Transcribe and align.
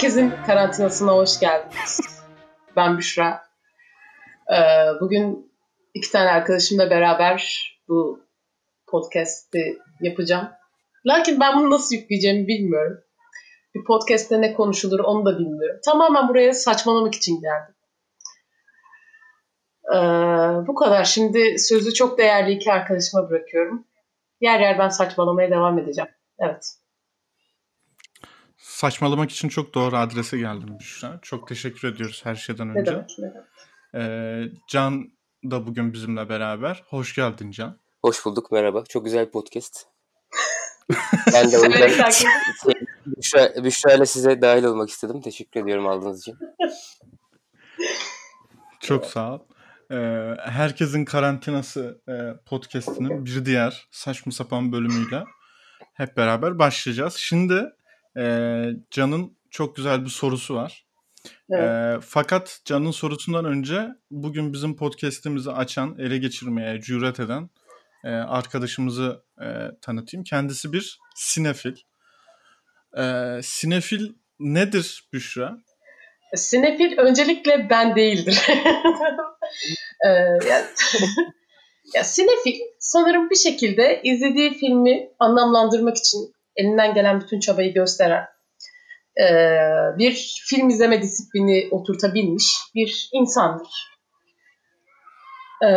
Herkesin 0.00 0.32
karantinasına 0.46 1.12
hoş 1.12 1.40
geldiniz. 1.40 2.00
Ben 2.76 2.98
Büşra. 2.98 3.42
Ee, 4.52 4.56
bugün 5.00 5.52
iki 5.94 6.12
tane 6.12 6.30
arkadaşımla 6.30 6.90
beraber 6.90 7.70
bu 7.88 8.20
podcast'i 8.86 9.78
yapacağım. 10.00 10.48
Lakin 11.06 11.40
ben 11.40 11.58
bunu 11.58 11.70
nasıl 11.70 11.96
yükleyeceğimi 11.96 12.48
bilmiyorum. 12.48 13.00
Bir 13.74 13.84
podcast'te 13.84 14.40
ne 14.40 14.54
konuşulur 14.54 15.00
onu 15.00 15.24
da 15.24 15.38
bilmiyorum. 15.38 15.80
Tamamen 15.84 16.28
buraya 16.28 16.54
saçmalamak 16.54 17.14
için 17.14 17.40
geldim. 17.40 17.74
Ee, 19.94 20.66
bu 20.66 20.74
kadar. 20.74 21.04
Şimdi 21.04 21.58
sözü 21.58 21.94
çok 21.94 22.18
değerli 22.18 22.52
iki 22.52 22.72
arkadaşıma 22.72 23.30
bırakıyorum. 23.30 23.86
Yer 24.40 24.60
yer 24.60 24.78
ben 24.78 24.88
saçmalamaya 24.88 25.50
devam 25.50 25.78
edeceğim. 25.78 26.10
Evet. 26.38 26.76
Saçmalamak 28.80 29.30
için 29.30 29.48
çok 29.48 29.74
doğru 29.74 29.96
adrese 29.96 30.38
geldin 30.38 30.78
Büşra. 30.78 31.18
Çok 31.22 31.48
teşekkür 31.48 31.88
ediyoruz 31.88 32.20
her 32.24 32.34
şeyden 32.34 32.68
önce. 32.68 32.80
Ne 32.80 32.86
demek, 32.86 33.10
ne 33.18 33.34
demek. 33.34 33.46
Ee, 33.94 34.52
Can 34.68 35.12
da 35.44 35.66
bugün 35.66 35.92
bizimle 35.92 36.28
beraber. 36.28 36.84
Hoş 36.88 37.14
geldin 37.14 37.50
Can. 37.50 37.78
Hoş 38.02 38.24
bulduk, 38.24 38.52
merhaba. 38.52 38.84
Çok 38.88 39.04
güzel 39.04 39.26
bir 39.26 39.30
podcast. 39.30 39.86
ben 41.34 41.52
de 41.52 41.58
o 41.58 41.64
yüzden 41.64 42.12
Büşra, 43.06 43.64
Büşra 43.64 43.92
ile 43.92 44.06
size 44.06 44.42
dahil 44.42 44.64
olmak 44.64 44.90
istedim. 44.90 45.20
Teşekkür 45.20 45.62
ediyorum 45.62 45.86
aldığınız 45.86 46.20
için. 46.20 46.38
Çok 48.80 49.06
sağ 49.06 49.34
ol. 49.34 49.38
Ee, 49.90 49.96
herkesin 50.38 51.04
karantinası 51.04 52.00
e, 52.08 52.44
podcastinin 52.46 53.26
bir 53.26 53.44
diğer 53.44 53.88
saçma 53.90 54.32
sapan 54.32 54.72
bölümüyle 54.72 55.24
hep 55.94 56.16
beraber 56.16 56.58
başlayacağız. 56.58 57.14
Şimdi 57.14 57.72
e, 58.20 58.24
Can'ın 58.90 59.36
çok 59.50 59.76
güzel 59.76 60.04
bir 60.04 60.10
sorusu 60.10 60.54
var. 60.54 60.86
Evet. 61.50 61.62
E, 61.62 61.98
fakat 62.06 62.60
Can'ın 62.64 62.90
sorusundan 62.90 63.44
önce 63.44 63.88
bugün 64.10 64.52
bizim 64.52 64.76
podcast'imizi 64.76 65.50
açan, 65.50 65.98
ele 65.98 66.18
geçirmeye 66.18 66.80
cüret 66.80 67.20
eden 67.20 67.50
e, 68.04 68.08
arkadaşımızı 68.08 69.24
e, 69.40 69.46
tanıtayım. 69.82 70.24
Kendisi 70.24 70.72
bir 70.72 70.98
sinefil. 71.14 71.76
E, 72.98 73.02
sinefil 73.42 74.12
nedir 74.38 75.08
Büşra? 75.12 75.58
Sinefil 76.34 76.98
öncelikle 76.98 77.66
ben 77.70 77.96
değildir. 77.96 78.42
ee, 80.04 80.08
ya, 80.48 80.66
ya 81.94 82.04
sinefil 82.04 82.60
sanırım 82.78 83.30
bir 83.30 83.36
şekilde 83.36 84.00
izlediği 84.04 84.54
filmi 84.54 85.10
anlamlandırmak 85.18 85.96
için 85.96 86.34
elinden 86.56 86.94
gelen 86.94 87.20
bütün 87.20 87.40
çabayı 87.40 87.74
gösteren 87.74 88.26
e, 89.18 89.26
bir 89.98 90.42
film 90.48 90.68
izleme 90.68 91.02
disiplini 91.02 91.68
oturtabilmiş 91.70 92.56
bir 92.74 93.08
insandır. 93.12 93.90
E, 95.62 95.68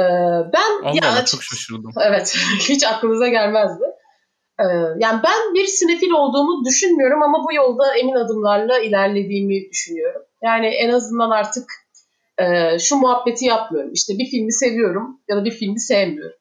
ben 0.54 0.84
Allah 0.84 1.00
ya, 1.04 1.12
Allah, 1.12 1.26
çok 1.26 1.44
şaşırdım. 1.44 1.92
Evet, 2.02 2.36
hiç 2.60 2.84
aklınıza 2.84 3.28
gelmezdi. 3.28 3.84
E, 4.60 4.66
yani 4.98 5.22
ben 5.24 5.54
bir 5.54 5.68
sinefil 5.68 6.12
olduğumu 6.12 6.66
düşünmüyorum 6.66 7.24
ama 7.24 7.44
bu 7.44 7.54
yolda 7.54 7.98
emin 7.98 8.16
adımlarla 8.16 8.80
ilerlediğimi 8.80 9.70
düşünüyorum. 9.72 10.22
Yani 10.44 10.68
en 10.68 10.90
azından 10.90 11.30
artık 11.30 11.72
şu 12.80 12.96
muhabbeti 12.96 13.46
yapmıyorum. 13.46 13.94
İşte 13.94 14.14
bir 14.18 14.26
filmi 14.26 14.54
seviyorum 14.54 15.22
ya 15.30 15.38
da 15.38 15.46
bir 15.46 15.52
filmi 15.52 15.80
sevmiyorum. 15.80 16.38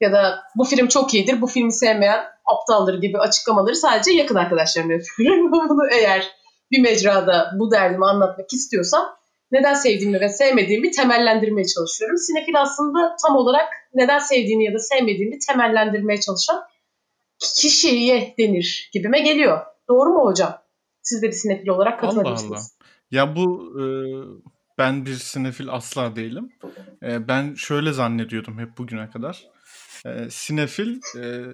Ya 0.00 0.12
da 0.12 0.40
bu 0.56 0.64
film 0.64 0.88
çok 0.88 1.14
iyidir, 1.14 1.40
bu 1.40 1.46
filmi 1.46 1.72
sevmeyen 1.72 2.24
aptaldır 2.54 3.00
gibi 3.00 3.18
açıklamaları 3.18 3.76
sadece 3.76 4.10
yakın 4.10 4.34
arkadaşlarım 4.34 4.90
yapıyorum. 4.90 5.52
Bunu 5.68 5.90
eğer 5.92 6.30
bir 6.70 6.80
mecrada 6.80 7.50
bu 7.58 7.70
derdimi 7.70 8.06
anlatmak 8.06 8.52
istiyorsam 8.52 9.16
neden 9.52 9.74
sevdiğimi 9.74 10.20
ve 10.20 10.28
sevmediğimi 10.28 10.90
temellendirmeye 10.90 11.66
çalışıyorum. 11.66 12.16
Sinefil 12.16 12.60
aslında 12.60 13.16
tam 13.26 13.36
olarak 13.36 13.68
neden 13.94 14.18
sevdiğini 14.18 14.64
ya 14.64 14.74
da 14.74 14.78
sevmediğini 14.78 15.38
temellendirmeye 15.38 16.20
çalışan 16.20 16.62
kişiye 17.38 18.34
denir 18.38 18.90
gibime 18.92 19.20
geliyor. 19.20 19.60
Doğru 19.88 20.10
mu 20.10 20.24
hocam? 20.24 20.58
Siz 21.02 21.22
de 21.22 21.26
bir 21.26 21.32
sinefil 21.32 21.68
olarak 21.68 22.00
katılabilirsiniz. 22.00 22.52
Allah 22.52 22.58
Allah. 22.58 22.80
Ya 23.10 23.36
bu 23.36 23.72
e, 23.80 23.84
ben 24.78 25.06
bir 25.06 25.14
sinefil 25.14 25.68
asla 25.68 26.16
değilim. 26.16 26.52
E, 27.02 27.28
ben 27.28 27.54
şöyle 27.54 27.92
zannediyordum 27.92 28.58
hep 28.58 28.78
bugüne 28.78 29.10
kadar. 29.10 29.46
E, 30.06 30.30
sinefil 30.30 31.00
e, 31.16 31.44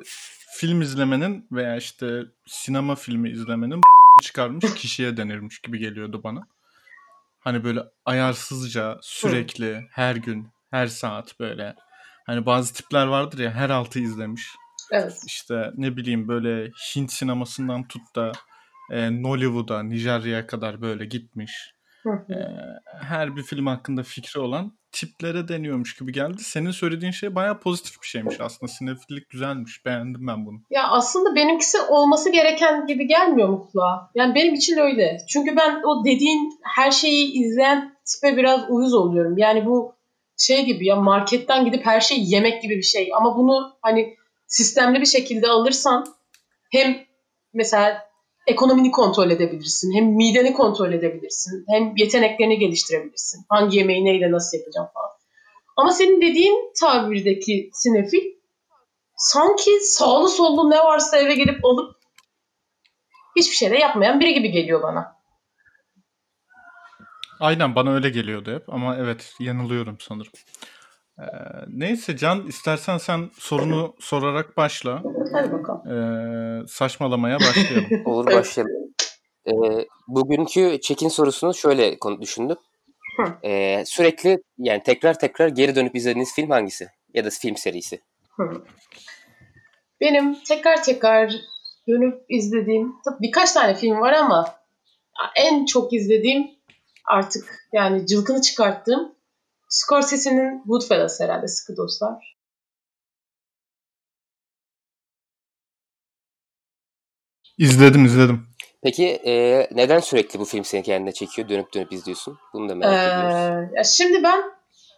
film 0.56 0.80
izlemenin 0.80 1.46
veya 1.52 1.76
işte 1.76 2.22
sinema 2.46 2.94
filmi 2.94 3.30
izlemenin 3.30 3.80
çıkarmış 4.22 4.74
kişiye 4.74 5.16
denirmiş 5.16 5.58
gibi 5.58 5.78
geliyordu 5.78 6.20
bana. 6.24 6.48
Hani 7.38 7.64
böyle 7.64 7.80
ayarsızca 8.04 8.98
sürekli 9.02 9.86
her 9.90 10.16
gün 10.16 10.48
her 10.70 10.86
saat 10.86 11.40
böyle 11.40 11.74
hani 12.26 12.46
bazı 12.46 12.74
tipler 12.74 13.06
vardır 13.06 13.38
ya 13.38 13.50
her 13.50 13.70
altı 13.70 13.98
izlemiş. 13.98 14.56
Evet. 14.92 15.22
İşte 15.26 15.70
ne 15.76 15.96
bileyim 15.96 16.28
böyle 16.28 16.70
Hint 16.70 17.12
sinemasından 17.12 17.88
tut 17.88 18.16
da 18.16 18.32
e, 18.90 19.22
Nollywood'a, 19.22 19.82
Nijerya'ya 19.82 20.46
kadar 20.46 20.80
böyle 20.82 21.04
gitmiş. 21.04 21.75
E, 22.10 22.36
her 23.00 23.36
bir 23.36 23.42
film 23.42 23.66
hakkında 23.66 24.02
fikri 24.02 24.40
olan 24.40 24.72
tiplere 24.92 25.48
deniyormuş 25.48 25.96
gibi 25.96 26.12
geldi. 26.12 26.42
Senin 26.42 26.70
söylediğin 26.70 27.12
şey 27.12 27.34
bayağı 27.34 27.60
pozitif 27.60 28.02
bir 28.02 28.06
şeymiş 28.06 28.40
aslında. 28.40 28.72
Sinefillik 28.72 29.30
güzelmiş. 29.30 29.84
Beğendim 29.86 30.26
ben 30.26 30.46
bunu. 30.46 30.60
Ya 30.70 30.88
aslında 30.88 31.34
benimkisi 31.34 31.78
olması 31.80 32.32
gereken 32.32 32.86
gibi 32.86 33.06
gelmiyor 33.06 33.48
mu 33.48 33.68
kulağa? 33.72 34.10
Yani 34.14 34.34
benim 34.34 34.54
için 34.54 34.78
öyle. 34.78 35.18
Çünkü 35.28 35.56
ben 35.56 35.82
o 35.82 36.04
dediğin 36.04 36.58
her 36.62 36.90
şeyi 36.90 37.32
izleyen 37.32 37.96
tipe 38.04 38.36
biraz 38.36 38.70
uyuz 38.70 38.94
oluyorum. 38.94 39.38
Yani 39.38 39.66
bu 39.66 39.94
şey 40.36 40.64
gibi 40.64 40.86
ya 40.86 40.96
marketten 40.96 41.64
gidip 41.64 41.86
her 41.86 42.00
şeyi 42.00 42.34
yemek 42.34 42.62
gibi 42.62 42.76
bir 42.76 42.82
şey. 42.82 43.10
Ama 43.16 43.36
bunu 43.36 43.76
hani 43.82 44.16
sistemli 44.46 45.00
bir 45.00 45.06
şekilde 45.06 45.48
alırsan 45.48 46.06
hem 46.70 46.96
mesela 47.54 48.05
ekonomini 48.46 48.90
kontrol 48.90 49.30
edebilirsin. 49.30 49.92
Hem 49.94 50.04
mideni 50.04 50.52
kontrol 50.52 50.92
edebilirsin. 50.92 51.64
Hem 51.68 51.96
yeteneklerini 51.96 52.58
geliştirebilirsin. 52.58 53.44
Hangi 53.48 53.78
yemeği 53.78 54.04
neyle 54.04 54.30
nasıl 54.30 54.58
yapacağım 54.58 54.88
falan. 54.94 55.10
Ama 55.76 55.92
senin 55.92 56.20
dediğin 56.20 56.72
tabirdeki 56.80 57.70
sinefil 57.72 58.36
sanki 59.16 59.70
sağlı 59.82 60.28
sollu 60.28 60.70
ne 60.70 60.78
varsa 60.78 61.16
eve 61.16 61.34
gelip 61.34 61.64
alıp 61.64 61.96
hiçbir 63.36 63.56
şey 63.56 63.70
de 63.70 63.78
yapmayan 63.78 64.20
biri 64.20 64.34
gibi 64.34 64.50
geliyor 64.50 64.82
bana. 64.82 65.16
Aynen 67.40 67.74
bana 67.74 67.94
öyle 67.94 68.10
geliyordu 68.10 68.54
hep 68.54 68.74
ama 68.74 68.96
evet 68.96 69.34
yanılıyorum 69.40 69.96
sanırım. 70.00 70.32
Ee, 71.18 71.24
neyse 71.68 72.16
Can 72.16 72.46
istersen 72.46 72.98
sen 72.98 73.30
sorunu 73.38 73.94
sorarak 74.00 74.56
başla. 74.56 75.02
Hadi 75.32 75.52
bakalım. 75.52 75.92
Ee, 75.92 76.66
saçmalamaya 76.68 77.38
başlayalım. 77.40 77.86
Olur 78.04 78.26
başlayalım. 78.26 78.74
Ee, 79.46 79.52
bugünkü 80.08 80.80
çekin 80.80 81.08
sorusunu 81.08 81.54
şöyle 81.54 81.96
düşündüm. 82.20 82.56
Ee, 83.44 83.84
sürekli 83.86 84.38
yani 84.58 84.82
tekrar 84.82 85.18
tekrar 85.18 85.48
geri 85.48 85.74
dönüp 85.74 85.96
izlediğiniz 85.96 86.34
film 86.34 86.50
hangisi? 86.50 86.88
Ya 87.14 87.24
da 87.24 87.30
film 87.30 87.56
serisi? 87.56 88.00
Benim 90.00 90.42
tekrar 90.42 90.82
tekrar 90.82 91.34
dönüp 91.88 92.24
izlediğim 92.28 92.92
birkaç 93.20 93.52
tane 93.52 93.74
film 93.74 94.00
var 94.00 94.12
ama 94.12 94.54
en 95.36 95.64
çok 95.64 95.92
izlediğim 95.92 96.50
artık 97.04 97.68
yani 97.72 98.06
cılkını 98.06 98.40
çıkarttığım 98.40 99.15
Scorsese'nin 99.68 100.62
Goodfellas 100.66 101.20
herhalde 101.20 101.48
sıkı 101.48 101.76
dostlar. 101.76 102.36
İzledim 107.58 108.04
izledim. 108.04 108.46
Peki 108.82 109.06
e, 109.06 109.66
neden 109.72 110.00
sürekli 110.00 110.38
bu 110.38 110.44
film 110.44 110.64
seni 110.64 110.82
kendine 110.82 111.12
çekiyor? 111.12 111.48
Dönüp 111.48 111.74
dönüp 111.74 111.92
izliyorsun. 111.92 112.38
Bunu 112.52 112.68
da 112.68 112.74
merak 112.74 112.92
ee, 112.92 112.96
ediyoruz. 112.96 113.70
Ya 113.76 113.84
şimdi 113.84 114.22
ben 114.22 114.42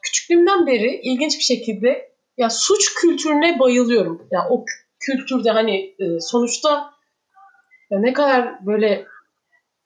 küçüklüğümden 0.03 0.67
beri 0.67 1.01
ilginç 1.03 1.39
bir 1.39 1.43
şekilde 1.43 2.13
ya 2.37 2.51
suç 2.51 2.95
kültürüne 2.95 3.59
bayılıyorum. 3.59 4.29
Ya 4.31 4.47
o 4.51 4.65
kültürde 5.01 5.51
hani 5.51 5.95
e, 5.99 6.21
sonuçta 6.21 6.95
ya 7.91 8.01
ne 8.01 8.13
kadar 8.13 8.67
böyle 8.67 9.07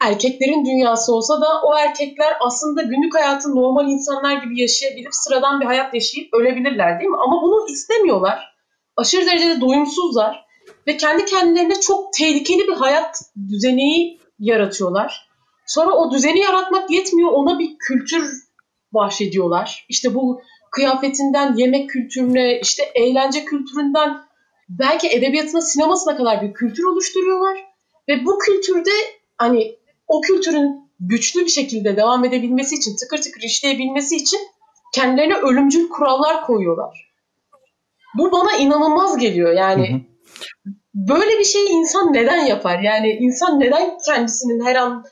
erkeklerin 0.07 0.65
dünyası 0.65 1.15
olsa 1.15 1.41
da 1.41 1.63
o 1.65 1.77
erkekler 1.79 2.37
aslında 2.41 2.83
günlük 2.83 3.15
hayatı 3.15 3.57
normal 3.57 3.89
insanlar 3.89 4.43
gibi 4.43 4.61
yaşayabilip 4.61 5.15
sıradan 5.15 5.61
bir 5.61 5.67
hayat 5.67 5.95
yaşayıp 5.95 6.35
ölebilirler 6.35 6.99
değil 6.99 7.11
mi? 7.11 7.17
Ama 7.27 7.43
bunu 7.43 7.71
istemiyorlar. 7.71 8.53
Aşırı 8.97 9.27
derecede 9.27 9.61
doyumsuzlar 9.61 10.45
ve 10.87 10.97
kendi 10.97 11.25
kendilerine 11.25 11.81
çok 11.81 12.13
tehlikeli 12.13 12.69
bir 12.69 12.73
hayat 12.73 13.21
düzeni 13.49 14.19
yaratıyorlar. 14.39 15.29
Sonra 15.67 15.95
o 15.95 16.11
düzeni 16.11 16.41
yaratmak 16.41 16.91
yetmiyor, 16.91 17.33
ona 17.33 17.59
bir 17.59 17.79
kültür 17.79 18.33
bahşediyorlar. 18.93 19.87
İşte 19.89 20.15
bu 20.15 20.43
kıyafetinden 20.71 21.55
yemek 21.57 21.91
kültürüne, 21.91 22.61
işte 22.61 22.83
eğlence 22.95 23.45
kültüründen 23.45 24.23
belki 24.69 25.09
edebiyatına, 25.09 25.61
sinemasına 25.61 26.17
kadar 26.17 26.43
bir 26.43 26.53
kültür 26.53 26.85
oluşturuyorlar. 26.85 27.65
Ve 28.09 28.25
bu 28.25 28.39
kültürde 28.39 28.91
hani 29.37 29.77
o 30.13 30.21
kültürün 30.21 30.91
güçlü 31.01 31.41
bir 31.41 31.51
şekilde 31.51 31.97
devam 31.97 32.25
edebilmesi 32.25 32.75
için, 32.75 32.97
tıkır 32.97 33.23
tıkır 33.23 33.43
işleyebilmesi 33.43 34.17
için 34.17 34.41
kendilerine 34.95 35.35
ölümcül 35.35 35.89
kurallar 35.89 36.47
koyuyorlar. 36.47 37.13
Bu 38.19 38.33
bana 38.33 38.57
inanılmaz 38.57 39.19
geliyor. 39.19 39.53
Yani 39.53 39.91
hı 39.91 39.97
hı. 39.97 40.73
böyle 40.95 41.39
bir 41.39 41.45
şeyi 41.45 41.69
insan 41.69 42.13
neden 42.13 42.45
yapar? 42.45 42.81
Yani 42.81 43.11
insan 43.11 43.61
neden 43.61 43.99
kendisinin 44.07 44.65
her 44.65 44.77
an 44.77 45.05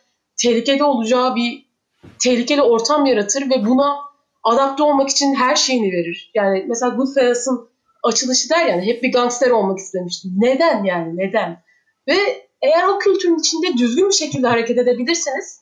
tehlikede 0.43 0.85
olacağı 0.85 1.37
bir 1.37 1.70
tehlikeli 2.19 2.62
ortam 2.62 3.06
yaratır 3.06 3.50
ve 3.50 3.67
buna 3.67 3.96
adapte 4.43 4.82
olmak 4.82 5.08
için 5.08 5.35
her 5.35 5.56
şeyini 5.56 5.93
verir. 5.93 6.31
Yani 6.35 6.64
mesela 6.69 6.94
Goodfellas'ın 6.94 7.70
açılışı 8.03 8.50
der 8.50 8.67
yani 8.67 8.87
hep 8.87 9.03
bir 9.03 9.12
gangster 9.12 9.50
olmak 9.50 9.79
istemiştim. 9.79 10.32
Neden 10.37 10.85
yani 10.85 11.17
neden? 11.17 11.62
Ve 12.08 12.50
eğer 12.62 12.88
o 12.88 12.98
kültürün 12.98 13.38
içinde 13.38 13.78
düzgün 13.78 14.08
bir 14.08 14.14
şekilde 14.14 14.46
hareket 14.46 14.78
edebilirseniz 14.78 15.60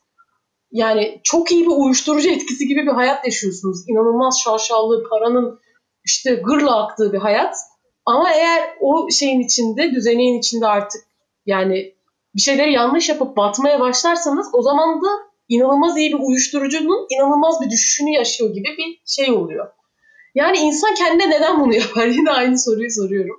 yani 0.72 1.20
çok 1.24 1.52
iyi 1.52 1.66
bir 1.66 1.72
uyuşturucu 1.76 2.30
etkisi 2.30 2.66
gibi 2.66 2.86
bir 2.86 2.92
hayat 2.92 3.24
yaşıyorsunuz. 3.24 3.88
İnanılmaz 3.88 4.40
şaşalı, 4.44 5.08
paranın 5.08 5.60
işte 6.04 6.34
gırla 6.34 6.84
aktığı 6.84 7.12
bir 7.12 7.18
hayat. 7.18 7.56
Ama 8.06 8.32
eğer 8.32 8.76
o 8.80 9.10
şeyin 9.10 9.40
içinde, 9.40 9.90
düzeneğin 9.92 10.38
içinde 10.38 10.66
artık 10.66 11.04
yani 11.46 11.94
bir 12.34 12.40
şeyleri 12.40 12.72
yanlış 12.72 13.08
yapıp 13.08 13.36
batmaya 13.36 13.80
başlarsanız 13.80 14.48
o 14.52 14.62
zaman 14.62 15.02
da 15.02 15.08
inanılmaz 15.48 15.98
iyi 15.98 16.12
bir 16.12 16.18
uyuşturucunun 16.18 17.06
inanılmaz 17.10 17.60
bir 17.60 17.70
düşüşünü 17.70 18.10
yaşıyor 18.10 18.50
gibi 18.54 18.68
bir 18.78 19.00
şey 19.06 19.30
oluyor. 19.30 19.68
Yani 20.34 20.58
insan 20.58 20.94
kendine 20.94 21.30
neden 21.30 21.60
bunu 21.60 21.74
yapar? 21.74 22.06
Yine 22.18 22.30
aynı 22.30 22.58
soruyu 22.58 22.90
soruyorum. 22.90 23.36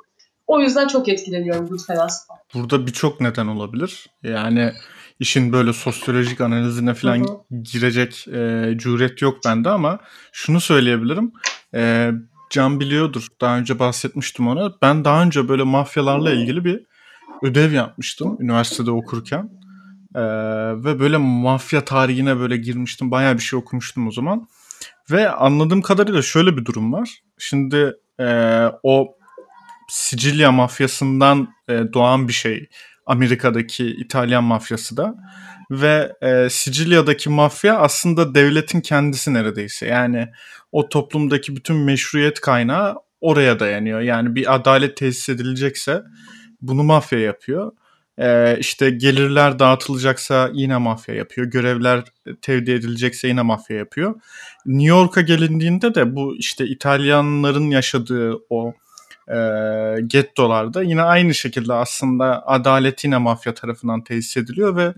O 0.50 0.62
yüzden 0.62 0.88
çok 0.88 1.10
etkileniyorum 1.10 1.68
Goodfellas'tan. 1.68 2.38
Burada 2.54 2.88
birçok 2.88 3.22
neden 3.22 3.48
olabilir. 3.48 4.08
Yani 4.24 4.74
işin 5.20 5.54
böyle 5.54 5.74
sosyolojik 5.74 6.42
analizine 6.42 6.94
falan 6.94 7.18
hı 7.18 7.24
hı. 7.24 7.64
girecek 7.64 8.28
e, 8.28 8.74
cüret 8.78 9.22
yok 9.22 9.38
bende 9.46 9.70
ama 9.70 10.00
şunu 10.32 10.62
söyleyebilirim. 10.62 11.32
E, 11.76 12.12
Can 12.50 12.80
biliyordur. 12.80 13.28
Daha 13.42 13.58
önce 13.58 13.80
bahsetmiştim 13.80 14.48
ona. 14.48 14.74
Ben 14.82 15.06
daha 15.06 15.24
önce 15.24 15.50
böyle 15.50 15.64
mafyalarla 15.64 16.32
ilgili 16.32 16.66
bir 16.66 16.86
ödev 17.44 17.72
yapmıştım 17.72 18.38
üniversitede 18.40 18.92
okurken. 18.92 19.50
Ee, 20.16 20.22
ve 20.84 21.00
böyle 21.00 21.18
mafya 21.18 21.86
tarihine 21.86 22.40
böyle 22.40 22.58
girmiştim. 22.58 23.12
Bayağı 23.12 23.34
bir 23.34 23.44
şey 23.44 23.60
okumuştum 23.60 24.08
o 24.08 24.12
zaman. 24.12 24.48
Ve 25.12 25.30
anladığım 25.30 25.82
kadarıyla 25.82 26.22
şöyle 26.22 26.58
bir 26.58 26.66
durum 26.66 26.94
var. 26.94 27.10
Şimdi 27.38 27.94
e, 28.20 28.28
o 28.84 29.19
Sicilya 29.90 30.52
mafyasından 30.52 31.48
e, 31.70 31.82
doğan 31.94 32.28
bir 32.28 32.34
şey. 32.34 32.70
Amerika'daki 33.06 33.86
İtalyan 33.86 34.44
mafyası 34.44 34.98
da. 34.98 35.16
Ve 35.72 36.14
e, 36.22 36.50
Sicilya'daki 36.50 37.30
mafya 37.30 37.78
aslında 37.78 38.36
devletin 38.36 38.82
kendisi 38.82 39.34
neredeyse. 39.34 39.86
Yani 39.86 40.28
o 40.72 40.90
toplumdaki 40.90 41.56
bütün 41.56 41.76
meşruiyet 41.76 42.40
kaynağı 42.40 42.96
oraya 43.22 43.60
dayanıyor. 43.60 44.00
Yani 44.02 44.36
bir 44.36 44.56
adalet 44.56 44.98
tesis 44.98 45.30
edilecekse 45.30 46.04
bunu 46.62 46.84
mafya 46.84 47.20
yapıyor. 47.20 47.72
Ee, 48.22 48.58
işte 48.60 48.90
gelirler 48.90 49.60
dağıtılacaksa 49.60 50.50
yine 50.54 50.78
mafya 50.78 51.16
yapıyor. 51.16 51.48
Görevler 51.48 52.04
tevdi 52.42 52.72
edilecekse 52.72 53.28
yine 53.28 53.42
mafya 53.42 53.78
yapıyor. 53.78 54.16
New 54.66 54.90
York'a 54.90 55.22
gelindiğinde 55.22 55.96
de 55.96 56.16
bu 56.16 56.36
işte 56.36 56.68
İtalyanların 56.68 57.70
yaşadığı 57.70 58.34
o 58.50 58.74
e, 59.30 60.02
gettolarda 60.08 60.84
yine 60.84 61.02
aynı 61.02 61.34
şekilde 61.34 61.74
aslında 61.74 62.48
adalet 62.48 63.04
yine 63.04 63.18
mafya 63.18 63.54
tarafından 63.54 64.04
tesis 64.04 64.38
ediliyor 64.38 64.76
ve 64.76 64.94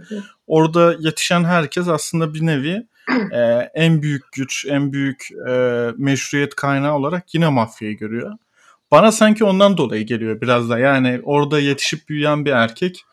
orada 0.47 0.95
yetişen 0.99 1.43
herkes 1.43 1.87
aslında 1.87 2.33
bir 2.33 2.45
nevi 2.45 2.87
e, 3.31 3.41
en 3.73 4.01
büyük 4.01 4.31
güç, 4.31 4.65
en 4.69 4.93
büyük 4.93 5.27
e, 5.49 5.87
meşruiyet 5.97 6.55
kaynağı 6.55 6.93
olarak 6.93 7.33
yine 7.33 7.49
mafyayı 7.49 7.97
görüyor. 7.97 8.31
Bana 8.91 9.11
sanki 9.11 9.43
ondan 9.43 9.77
dolayı 9.77 10.05
geliyor 10.05 10.41
biraz 10.41 10.69
da. 10.69 10.79
Yani 10.79 11.21
orada 11.23 11.59
yetişip 11.59 12.09
büyüyen 12.09 12.45
bir 12.45 12.51
erkek 12.51 13.05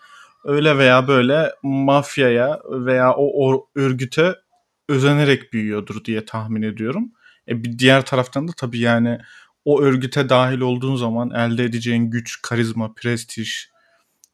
öyle 0.45 0.79
veya 0.79 1.09
böyle 1.09 1.55
mafyaya 1.63 2.61
veya 2.71 3.13
o, 3.13 3.49
o 3.49 3.69
örgüte 3.75 4.35
özenerek 4.89 5.53
büyüyordur 5.53 6.05
diye 6.05 6.25
tahmin 6.25 6.63
ediyorum. 6.63 7.13
E 7.49 7.65
bir 7.65 7.79
diğer 7.79 8.05
taraftan 8.05 8.49
da 8.49 8.53
tabii 8.57 8.79
yani 8.79 9.19
o 9.69 9.83
örgüte 9.83 10.29
dahil 10.29 10.61
olduğun 10.61 10.97
zaman 10.97 11.31
elde 11.31 11.65
edeceğin 11.65 12.11
güç, 12.11 12.43
karizma, 12.43 12.93
prestij 12.97 13.69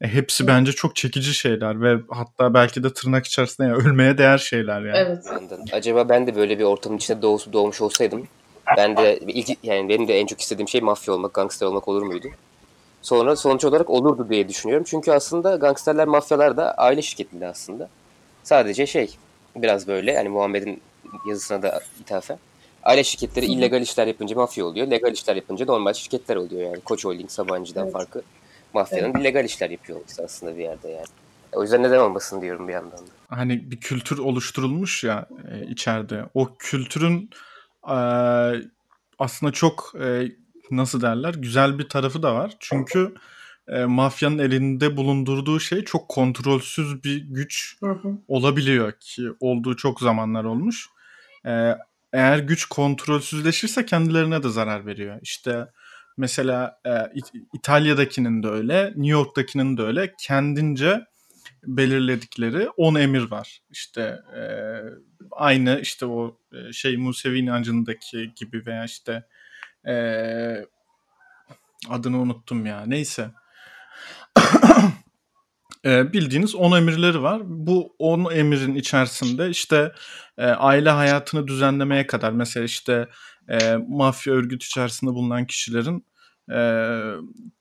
e 0.01 0.07
hepsi 0.07 0.47
bence 0.47 0.71
çok 0.71 0.95
çekici 0.95 1.33
şeyler 1.33 1.81
ve 1.81 1.97
hatta 2.09 2.53
belki 2.53 2.83
de 2.83 2.93
tırnak 2.93 3.25
içerisinde 3.25 3.67
yani 3.67 3.77
ölmeye 3.77 4.17
değer 4.17 4.37
şeyler 4.37 4.81
yani. 4.81 4.97
Evet. 4.97 5.25
Acaba 5.71 6.09
ben 6.09 6.27
de 6.27 6.35
böyle 6.35 6.59
bir 6.59 6.63
ortamın 6.63 6.97
içinde 6.97 7.21
doğmuş, 7.21 7.43
doğmuş 7.53 7.81
olsaydım 7.81 8.27
ben 8.77 8.97
de 8.97 9.17
ilk 9.17 9.57
yani 9.63 9.89
benim 9.89 10.07
de 10.07 10.19
en 10.19 10.25
çok 10.25 10.41
istediğim 10.41 10.67
şey 10.67 10.81
mafya 10.81 11.13
olmak, 11.13 11.33
gangster 11.33 11.67
olmak 11.67 11.87
olur 11.87 12.01
muydu? 12.01 12.27
Sonra 13.01 13.35
sonuç 13.35 13.65
olarak 13.65 13.89
olurdu 13.89 14.27
diye 14.29 14.49
düşünüyorum. 14.49 14.85
Çünkü 14.89 15.11
aslında 15.11 15.55
gangsterler, 15.55 16.07
mafyalar 16.07 16.57
da 16.57 16.73
aile 16.73 17.01
şirketinde 17.01 17.47
aslında. 17.47 17.89
Sadece 18.43 18.87
şey 18.87 19.15
biraz 19.55 19.87
böyle 19.87 20.11
yani 20.11 20.29
Muhammed'in 20.29 20.81
yazısına 21.29 21.61
da 21.61 21.81
ithafen. 22.01 22.37
Aile 22.85 23.03
şirketleri 23.03 23.45
illegal 23.45 23.81
işler 23.81 24.07
yapınca 24.07 24.35
mafya 24.35 24.65
oluyor. 24.65 24.87
Legal 24.87 25.13
işler 25.13 25.35
yapınca 25.35 25.65
normal 25.65 25.93
şirketler 25.93 26.35
oluyor 26.35 26.61
yani. 26.61 26.81
Koç 26.81 27.05
Holding, 27.05 27.29
Sabancı'dan 27.29 27.83
evet. 27.83 27.93
farkı. 27.93 28.21
Mafyanın 28.73 29.11
evet. 29.11 29.21
illegal 29.21 29.45
işler 29.45 29.69
yapıyor 29.69 29.99
aslında 30.23 30.57
bir 30.57 30.63
yerde 30.63 30.89
yani. 30.89 31.05
O 31.53 31.61
yüzden 31.61 31.83
neden 31.83 31.99
olmasın 31.99 32.41
diyorum 32.41 32.67
bir 32.67 32.73
yandan 32.73 32.99
da. 32.99 33.11
Hani 33.29 33.71
bir 33.71 33.79
kültür 33.79 34.17
oluşturulmuş 34.17 35.03
ya 35.03 35.27
e, 35.51 35.67
içeride. 35.67 36.23
O 36.33 36.55
kültürün 36.59 37.29
e, 37.87 37.97
aslında 39.19 39.51
çok 39.51 39.93
e, 40.01 40.31
nasıl 40.71 41.01
derler 41.01 41.33
güzel 41.33 41.79
bir 41.79 41.89
tarafı 41.89 42.23
da 42.23 42.35
var. 42.35 42.53
Çünkü 42.59 43.15
e, 43.67 43.85
mafyanın 43.85 44.39
elinde 44.39 44.97
bulundurduğu 44.97 45.59
şey 45.59 45.83
çok 45.83 46.09
kontrolsüz 46.09 47.03
bir 47.03 47.17
güç 47.17 47.77
hı 47.79 47.91
hı. 47.91 48.09
olabiliyor 48.27 48.91
ki 48.99 49.23
olduğu 49.39 49.75
çok 49.75 49.99
zamanlar 49.99 50.43
olmuş. 50.43 50.89
E, 51.45 51.75
eğer 52.15 52.39
güç 52.39 52.65
kontrolsüzleşirse 52.65 53.85
kendilerine 53.85 54.43
de 54.43 54.49
zarar 54.49 54.85
veriyor. 54.85 55.19
İşte 55.21 55.67
mesela 56.17 56.79
e, 56.85 56.91
İtalya'dakinin 57.53 58.43
de 58.43 58.47
öyle, 58.47 58.85
New 58.85 59.07
York'takinin 59.07 59.77
de 59.77 59.81
öyle 59.81 60.13
kendince 60.19 61.05
belirledikleri 61.63 62.69
10 62.69 62.95
emir 62.95 63.31
var. 63.31 63.61
İşte 63.69 64.01
e, 64.37 64.43
aynı 65.31 65.79
işte 65.81 66.05
o 66.05 66.37
e, 66.53 66.73
şey 66.73 66.97
Musevi 66.97 67.39
inancındaki 67.39 68.33
gibi 68.35 68.65
veya 68.65 68.85
işte 68.85 69.23
e, 69.87 69.95
adını 71.89 72.19
unuttum 72.19 72.65
ya. 72.65 72.83
Neyse. 72.85 73.31
E, 75.85 76.13
bildiğiniz 76.13 76.55
10 76.55 76.77
emirleri 76.77 77.23
var. 77.23 77.41
Bu 77.45 77.95
10 77.99 78.31
emirin 78.31 78.75
içerisinde 78.75 79.49
işte 79.49 79.91
e, 80.37 80.45
aile 80.45 80.89
hayatını 80.89 81.47
düzenlemeye 81.47 82.07
kadar 82.07 82.31
mesela 82.31 82.63
işte 82.63 83.07
e, 83.49 83.75
mafya 83.87 84.33
örgüt 84.33 84.63
içerisinde 84.63 85.11
bulunan 85.11 85.45
kişilerin 85.45 86.05
e, 86.51 86.59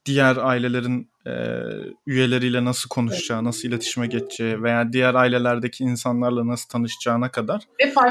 diğer 0.07 0.37
ailelerin 0.37 1.11
e, 1.27 1.33
üyeleriyle 2.07 2.65
nasıl 2.65 2.89
konuşacağı, 2.89 3.45
nasıl 3.45 3.69
iletişime 3.69 4.07
geçeceği 4.07 4.63
veya 4.63 4.93
diğer 4.93 5.15
ailelerdeki 5.15 5.85
insanlarla 5.85 6.47
nasıl 6.47 6.69
tanışacağına 6.69 7.31
kadar 7.31 7.63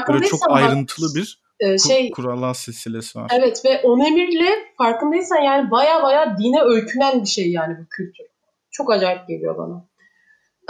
böyle 0.08 0.26
çok 0.26 0.40
ayrıntılı 0.48 1.14
bir 1.14 1.38
e, 1.60 1.78
şey 1.78 2.10
kurallar 2.10 2.54
silsilesi 2.54 3.18
var. 3.18 3.30
Evet 3.34 3.62
ve 3.64 3.80
on 3.82 4.00
emirle 4.00 4.50
farkındaysan 4.78 5.40
yani 5.40 5.70
baya 5.70 6.02
baya 6.02 6.36
dine 6.38 6.62
öykünen 6.62 7.22
bir 7.22 7.28
şey 7.28 7.50
yani 7.50 7.76
bu 7.80 7.88
kültür. 7.88 8.26
Çok 8.70 8.92
acayip 8.92 9.28
geliyor 9.28 9.58
bana. 9.58 9.84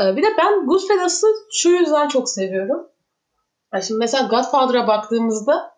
Ee, 0.00 0.16
bir 0.16 0.22
de 0.22 0.26
ben 0.38 0.66
Goodfellas'ı 0.66 1.26
şu 1.52 1.68
yüzden 1.68 2.08
çok 2.08 2.28
seviyorum. 2.28 2.88
Şimdi 3.82 3.98
mesela 3.98 4.28
Godfather'a 4.28 4.86
baktığımızda 4.86 5.74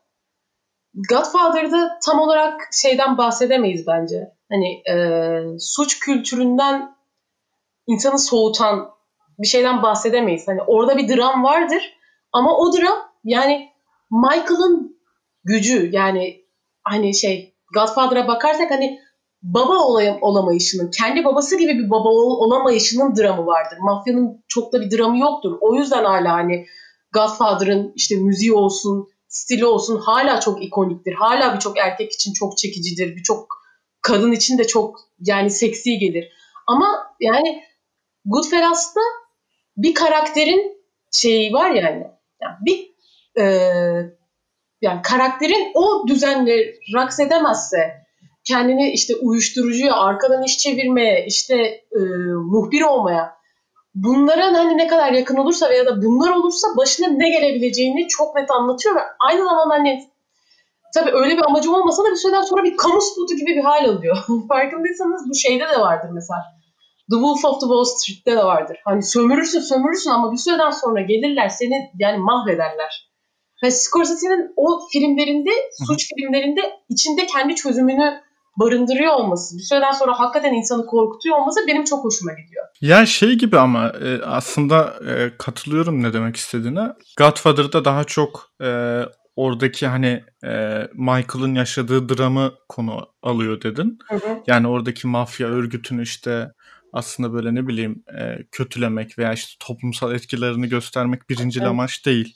Godfather'da 1.10 1.98
tam 2.04 2.20
olarak 2.20 2.60
şeyden 2.72 3.18
bahsedemeyiz 3.18 3.86
bence. 3.86 4.32
Hani 4.50 4.82
e, 4.90 4.96
suç 5.58 5.98
kültüründen 5.98 6.96
insanı 7.86 8.18
soğutan 8.18 8.90
bir 9.38 9.46
şeyden 9.46 9.82
bahsedemeyiz. 9.82 10.48
Hani 10.48 10.62
orada 10.66 10.96
bir 10.96 11.16
dram 11.16 11.44
vardır 11.44 11.96
ama 12.32 12.56
o 12.56 12.72
dram 12.72 12.98
yani 13.24 13.72
Michael'ın 14.10 15.00
gücü 15.44 15.90
yani 15.92 16.44
hani 16.84 17.14
şey 17.14 17.54
Godfather'a 17.74 18.28
bakarsak 18.28 18.70
hani 18.70 19.00
baba 19.46 19.78
olamayışının, 20.20 20.90
kendi 20.90 21.24
babası 21.24 21.58
gibi 21.58 21.78
bir 21.78 21.90
baba 21.90 22.08
ol, 22.08 22.46
olamayışının 22.46 23.16
dramı 23.16 23.46
vardır. 23.46 23.78
Mafyanın 23.80 24.44
çok 24.48 24.72
da 24.72 24.80
bir 24.80 24.98
dramı 24.98 25.18
yoktur. 25.18 25.58
O 25.60 25.74
yüzden 25.74 26.04
hala 26.04 26.32
hani 26.32 26.66
Godfather'ın 27.12 27.92
işte 27.96 28.16
müziği 28.16 28.52
olsun, 28.52 29.08
stili 29.28 29.66
olsun 29.66 29.98
hala 29.98 30.40
çok 30.40 30.64
ikoniktir. 30.64 31.12
Hala 31.12 31.54
birçok 31.54 31.78
erkek 31.78 32.12
için 32.12 32.32
çok 32.32 32.58
çekicidir. 32.58 33.16
Birçok 33.16 33.46
kadın 34.00 34.32
için 34.32 34.58
de 34.58 34.66
çok 34.66 35.00
yani 35.20 35.50
seksi 35.50 35.98
gelir. 35.98 36.32
Ama 36.66 37.14
yani 37.20 37.62
Goodfellas'ta 38.24 39.00
bir 39.76 39.94
karakterin 39.94 40.82
şey 41.12 41.52
var 41.52 41.70
yani. 41.70 42.06
yani 42.42 42.56
bir 42.60 42.90
e, 43.42 43.44
yani 44.80 45.02
karakterin 45.02 45.72
o 45.74 46.08
düzenle 46.08 46.74
raks 46.94 47.20
edemezse 47.20 48.05
kendini 48.48 48.90
işte 48.90 49.14
uyuşturucuya, 49.16 49.94
arkadan 49.94 50.42
iş 50.42 50.58
çevirmeye, 50.58 51.26
işte 51.26 51.54
e, 51.92 52.00
muhbir 52.34 52.82
olmaya 52.82 53.36
bunların 53.96 54.54
hani 54.54 54.76
ne 54.76 54.86
kadar 54.86 55.12
yakın 55.12 55.36
olursa 55.36 55.70
veya 55.70 55.86
da 55.86 56.02
bunlar 56.02 56.30
olursa 56.30 56.68
başına 56.76 57.06
ne 57.06 57.30
gelebileceğini 57.30 58.08
çok 58.08 58.36
net 58.36 58.50
anlatıyor 58.50 58.94
ve 58.94 59.00
aynı 59.20 59.44
zamanda 59.44 59.74
hani 59.74 60.10
tabii 60.94 61.10
öyle 61.12 61.36
bir 61.36 61.44
amacı 61.44 61.72
olmasa 61.72 62.04
da 62.04 62.10
bir 62.10 62.16
süreden 62.16 62.42
sonra 62.42 62.64
bir 62.64 62.76
kamu 62.76 63.00
spotu 63.00 63.36
gibi 63.36 63.50
bir 63.56 63.64
hal 63.64 63.88
alıyor. 63.88 64.16
Farkındaysanız 64.48 65.28
bu 65.30 65.34
şeyde 65.34 65.64
de 65.64 65.80
vardır 65.80 66.08
mesela. 66.14 66.42
The 67.10 67.16
Wolf 67.16 67.44
of 67.44 67.60
the 67.60 67.66
Wall 67.66 67.84
Street'te 67.84 68.32
de 68.36 68.44
vardır. 68.44 68.78
Hani 68.84 69.02
sömürürsün 69.02 69.60
sömürürsün 69.60 70.10
ama 70.10 70.32
bir 70.32 70.36
süreden 70.36 70.70
sonra 70.70 71.00
gelirler 71.00 71.48
seni 71.48 71.90
yani 71.98 72.18
mahvederler. 72.18 73.10
Hani 73.60 73.72
Scorsese'nin 73.72 74.52
o 74.56 74.80
filmlerinde, 74.92 75.50
suç 75.86 76.08
filmlerinde 76.14 76.60
içinde 76.88 77.26
kendi 77.26 77.54
çözümünü 77.54 78.20
barındırıyor 78.56 79.12
olması, 79.12 79.56
bir 79.58 79.62
süreden 79.62 79.92
sonra 79.92 80.20
hakikaten 80.20 80.54
insanı 80.54 80.86
korkutuyor 80.86 81.38
olması 81.38 81.60
benim 81.66 81.84
çok 81.84 82.04
hoşuma 82.04 82.32
gidiyor. 82.32 82.66
Ya 82.80 83.06
şey 83.06 83.34
gibi 83.34 83.58
ama 83.58 83.88
e, 83.88 84.22
aslında 84.22 84.94
e, 85.08 85.36
katılıyorum 85.38 86.02
ne 86.02 86.12
demek 86.12 86.36
istediğine. 86.36 86.92
Godfather'da 87.18 87.84
daha 87.84 88.04
çok 88.04 88.50
e, 88.62 89.00
oradaki 89.36 89.86
hani 89.86 90.24
e, 90.44 90.82
Michael'ın 90.94 91.54
yaşadığı 91.54 92.08
dramı 92.08 92.52
konu 92.68 93.06
alıyor 93.22 93.62
dedin. 93.62 93.98
Hı 94.08 94.14
hı. 94.16 94.42
Yani 94.46 94.68
oradaki 94.68 95.06
mafya 95.06 95.48
örgütünü 95.48 96.02
işte 96.02 96.48
aslında 96.92 97.32
böyle 97.32 97.54
ne 97.54 97.66
bileyim 97.66 98.04
e, 98.18 98.38
kötülemek 98.52 99.18
veya 99.18 99.32
işte 99.32 99.52
toplumsal 99.60 100.14
etkilerini 100.14 100.68
göstermek 100.68 101.30
birinci 101.30 101.58
Evet. 101.58 101.68
amaç 101.68 102.06
değil. 102.06 102.34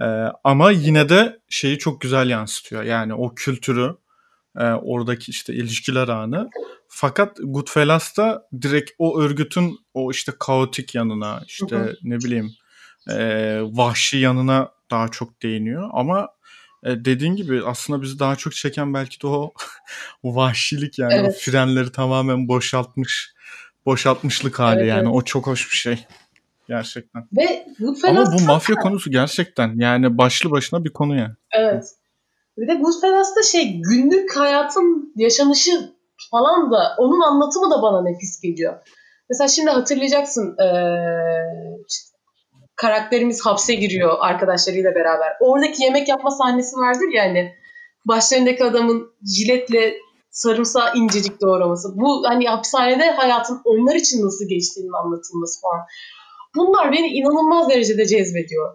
E, 0.00 0.04
ama 0.44 0.70
yine 0.70 1.08
de 1.08 1.38
şeyi 1.48 1.78
çok 1.78 2.00
güzel 2.00 2.30
yansıtıyor. 2.30 2.82
Yani 2.82 3.14
o 3.14 3.34
kültürü, 3.34 3.96
e, 4.56 4.64
oradaki 4.64 5.30
işte 5.30 5.54
ilişkiler 5.54 6.08
anı. 6.08 6.50
Fakat 6.88 7.36
Goodfellas'ta 7.42 8.48
direkt 8.62 8.90
o 8.98 9.20
örgütün 9.20 9.78
o 9.94 10.10
işte 10.10 10.32
kaotik 10.38 10.94
yanına, 10.94 11.42
işte 11.46 11.76
Hı 11.76 11.80
hı. 11.80 11.94
ne 12.02 12.18
bileyim 12.18 12.50
e, 13.10 13.60
vahşi 13.62 14.18
yanına 14.18 14.68
daha 14.90 15.08
çok 15.08 15.42
değiniyor. 15.42 15.90
Ama 15.92 16.28
e, 16.84 17.04
dediğin 17.04 17.36
gibi 17.36 17.62
aslında 17.64 18.02
bizi 18.02 18.18
daha 18.18 18.36
çok 18.36 18.54
çeken 18.54 18.94
belki 18.94 19.22
de 19.22 19.26
o 19.26 19.52
vahşilik 20.24 20.98
yani 20.98 21.14
o 21.14 21.16
Evet. 21.16 21.38
frenleri 21.40 21.92
tamamen 21.92 22.48
boşaltmış 22.48 23.34
boşaltmışlık 23.86 24.58
hali 24.58 24.78
Evet, 24.78 24.88
yani 24.88 25.02
evet. 25.02 25.14
o 25.14 25.22
çok 25.22 25.46
hoş 25.46 25.70
bir 25.70 25.76
şey 25.76 26.06
gerçekten. 26.68 27.28
Ve 27.36 27.64
Ama 27.64 27.74
Goodfellas 27.78 28.32
bu 28.32 28.46
mafya 28.46 28.76
konusu 28.76 29.10
gerçekten 29.10 29.78
yani 29.78 30.18
başlı 30.18 30.50
başına 30.50 30.84
bir 30.84 30.92
konu 30.92 31.16
yani. 31.16 31.34
Evet. 31.52 31.84
Bir 32.56 32.68
de 32.68 32.74
Goodfellas'ta 32.74 33.42
şey 33.42 33.80
günlük 33.80 34.36
hayatın 34.36 35.12
yaşanışı 35.16 35.94
falan 36.30 36.70
da 36.70 36.94
onun 36.98 37.20
anlatımı 37.20 37.70
da 37.70 37.82
bana 37.82 38.02
nefis 38.02 38.40
geliyor. 38.40 38.74
Mesela 39.30 39.48
şimdi 39.48 39.70
hatırlayacaksın 39.70 40.56
eee, 40.60 41.76
işte 41.88 42.16
karakterimiz 42.76 43.46
hapse 43.46 43.74
giriyor 43.74 44.16
arkadaşlarıyla 44.20 44.94
beraber. 44.94 45.32
Oradaki 45.40 45.82
yemek 45.82 46.08
yapma 46.08 46.30
sahnesi 46.30 46.76
vardır 46.76 47.08
ya 47.14 47.24
hani 47.24 47.52
başlarındaki 48.04 48.64
adamın 48.64 49.10
jiletle 49.36 49.94
sarımsağı 50.30 50.94
incecik 50.96 51.40
doğraması. 51.40 51.88
Bu 51.94 52.24
hani 52.28 52.48
hapishanede 52.48 53.10
hayatın 53.10 53.60
onlar 53.64 53.94
için 53.94 54.26
nasıl 54.26 54.48
geçtiğinin 54.48 54.92
anlatılması 54.92 55.60
falan. 55.60 55.86
Bunlar 56.56 56.92
beni 56.92 57.06
inanılmaz 57.06 57.68
derecede 57.68 58.06
cezbediyor. 58.06 58.74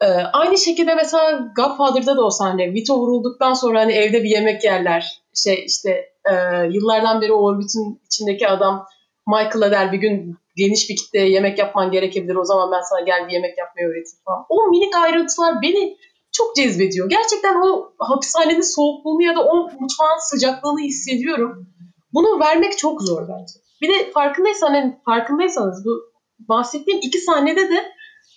Ee, 0.00 0.06
aynı 0.32 0.58
şekilde 0.58 0.94
mesela 0.94 1.52
Godfather'da 1.56 2.16
da 2.16 2.24
o 2.24 2.30
sahne. 2.30 2.74
Vito 2.74 2.98
vurulduktan 2.98 3.54
sonra 3.54 3.80
hani 3.80 3.92
evde 3.92 4.22
bir 4.22 4.28
yemek 4.28 4.64
yerler. 4.64 5.22
Şey 5.34 5.64
işte 5.66 5.90
e, 6.30 6.34
yıllardan 6.70 7.20
beri 7.20 7.32
o 7.32 7.54
örgütün 7.54 8.00
içindeki 8.06 8.48
adam 8.48 8.86
Michael'a 9.26 9.70
der 9.70 9.92
bir 9.92 9.98
gün 9.98 10.36
geniş 10.56 10.90
bir 10.90 10.96
kitleye 10.96 11.30
yemek 11.30 11.58
yapman 11.58 11.90
gerekebilir. 11.90 12.36
O 12.36 12.44
zaman 12.44 12.72
ben 12.72 12.80
sana 12.80 13.00
gel 13.00 13.28
bir 13.28 13.32
yemek 13.32 13.58
yapmayı 13.58 13.88
öğreteyim 13.88 14.24
falan. 14.24 14.44
O 14.48 14.68
minik 14.68 14.96
ayrıntılar 14.96 15.62
beni 15.62 15.96
çok 16.32 16.56
cezbediyor. 16.56 17.10
Gerçekten 17.10 17.54
o 17.54 17.92
hapishanenin 17.98 18.60
soğukluğunu 18.60 19.22
ya 19.22 19.36
da 19.36 19.44
o 19.44 19.56
mutfağın 19.56 20.18
sıcaklığını 20.30 20.80
hissediyorum. 20.80 21.66
Bunu 22.14 22.40
vermek 22.40 22.78
çok 22.78 23.02
zor 23.02 23.22
bence. 23.22 23.52
Bir 23.82 23.88
de 23.88 24.10
farkındaysan, 24.10 24.74
hani 24.74 24.98
farkındaysanız 25.04 25.84
bu 25.84 25.90
bahsettiğim 26.38 27.00
iki 27.02 27.18
sahnede 27.18 27.70
de 27.70 27.92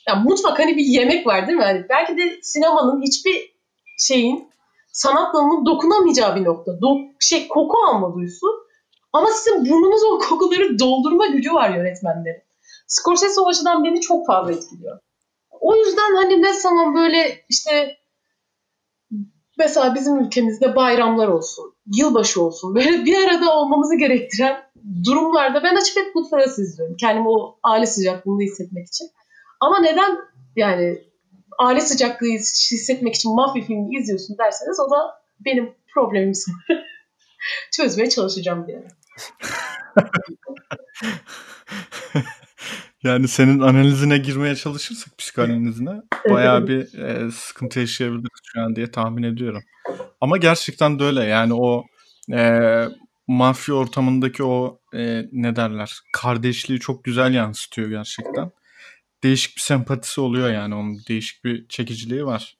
ya 0.07 0.15
mutfak 0.15 0.59
hani 0.59 0.77
bir 0.77 0.85
yemek 0.85 1.27
var 1.27 1.47
değil 1.47 1.57
mi? 1.57 1.63
Hani 1.63 1.85
belki 1.89 2.17
de 2.17 2.39
sinemanın 2.41 3.01
hiçbir 3.01 3.51
şeyin 3.99 4.49
sanat 4.91 5.33
dalının 5.33 5.65
dokunamayacağı 5.65 6.35
bir 6.35 6.43
nokta. 6.43 6.71
Do- 6.71 7.11
şey 7.19 7.47
koku 7.47 7.77
alma 7.87 8.13
duyusu. 8.13 8.47
Ama 9.13 9.27
sizin 9.29 9.69
burnunuz 9.69 10.03
o 10.03 10.19
kokuları 10.19 10.79
doldurma 10.79 11.27
gücü 11.27 11.53
var 11.53 11.69
yönetmenlerin. 11.69 12.41
Scorsese 12.87 13.41
o 13.41 13.47
açıdan 13.49 13.83
beni 13.83 14.01
çok 14.01 14.27
fazla 14.27 14.51
etkiliyor. 14.51 14.99
O 15.51 15.75
yüzden 15.75 16.15
hani 16.15 16.41
ne 16.41 16.53
zaman 16.53 16.95
böyle 16.95 17.45
işte 17.49 17.97
mesela 19.57 19.95
bizim 19.95 20.19
ülkemizde 20.19 20.75
bayramlar 20.75 21.27
olsun, 21.27 21.73
yılbaşı 21.97 22.43
olsun 22.43 22.75
böyle 22.75 23.05
bir 23.05 23.27
arada 23.27 23.55
olmamızı 23.57 23.95
gerektiren 23.95 24.63
durumlarda 25.05 25.63
ben 25.63 25.75
açıp 25.75 25.97
hep 25.97 26.13
Goodfellas 26.13 26.59
izliyorum. 26.59 26.97
Kendimi 26.97 27.29
o 27.29 27.59
aile 27.63 27.85
sıcaklığında 27.85 28.43
hissetmek 28.43 28.87
için. 28.87 29.07
Ama 29.61 29.79
neden 29.79 30.17
yani 30.55 31.01
aile 31.59 31.81
sıcaklığı 31.81 32.27
hissetmek 32.27 33.15
için 33.15 33.35
mafya 33.35 33.63
filmi 33.63 33.97
izliyorsun 33.97 34.37
derseniz 34.37 34.79
o 34.79 34.91
da 34.91 35.21
benim 35.39 35.73
problemim. 35.93 36.33
Çözmeye 37.71 38.09
çalışacağım 38.09 38.67
diye. 38.67 38.87
Yani 43.03 43.27
senin 43.27 43.59
analizine 43.59 44.17
girmeye 44.17 44.55
çalışırsak 44.55 45.17
psikanalizine 45.17 46.01
bayağı 46.29 46.67
bir 46.67 46.99
e, 46.99 47.31
sıkıntı 47.31 47.79
yaşayabiliriz 47.79 48.39
şu 48.43 48.61
an 48.61 48.75
diye 48.75 48.91
tahmin 48.91 49.23
ediyorum. 49.23 49.63
Ama 50.21 50.37
gerçekten 50.37 50.99
de 50.99 51.03
öyle 51.03 51.23
yani 51.23 51.53
o 51.53 51.83
e, 52.33 52.61
mafya 53.27 53.75
ortamındaki 53.75 54.43
o 54.43 54.79
e, 54.93 55.25
ne 55.31 55.55
derler 55.55 55.99
kardeşliği 56.13 56.79
çok 56.79 57.03
güzel 57.03 57.33
yansıtıyor 57.33 57.89
gerçekten. 57.89 58.51
Değişik 59.23 59.55
bir 59.55 59.61
sempatisi 59.61 60.21
oluyor 60.21 60.51
yani 60.51 60.75
onun 60.75 60.97
değişik 61.09 61.43
bir 61.43 61.67
çekiciliği 61.67 62.25
var. 62.25 62.57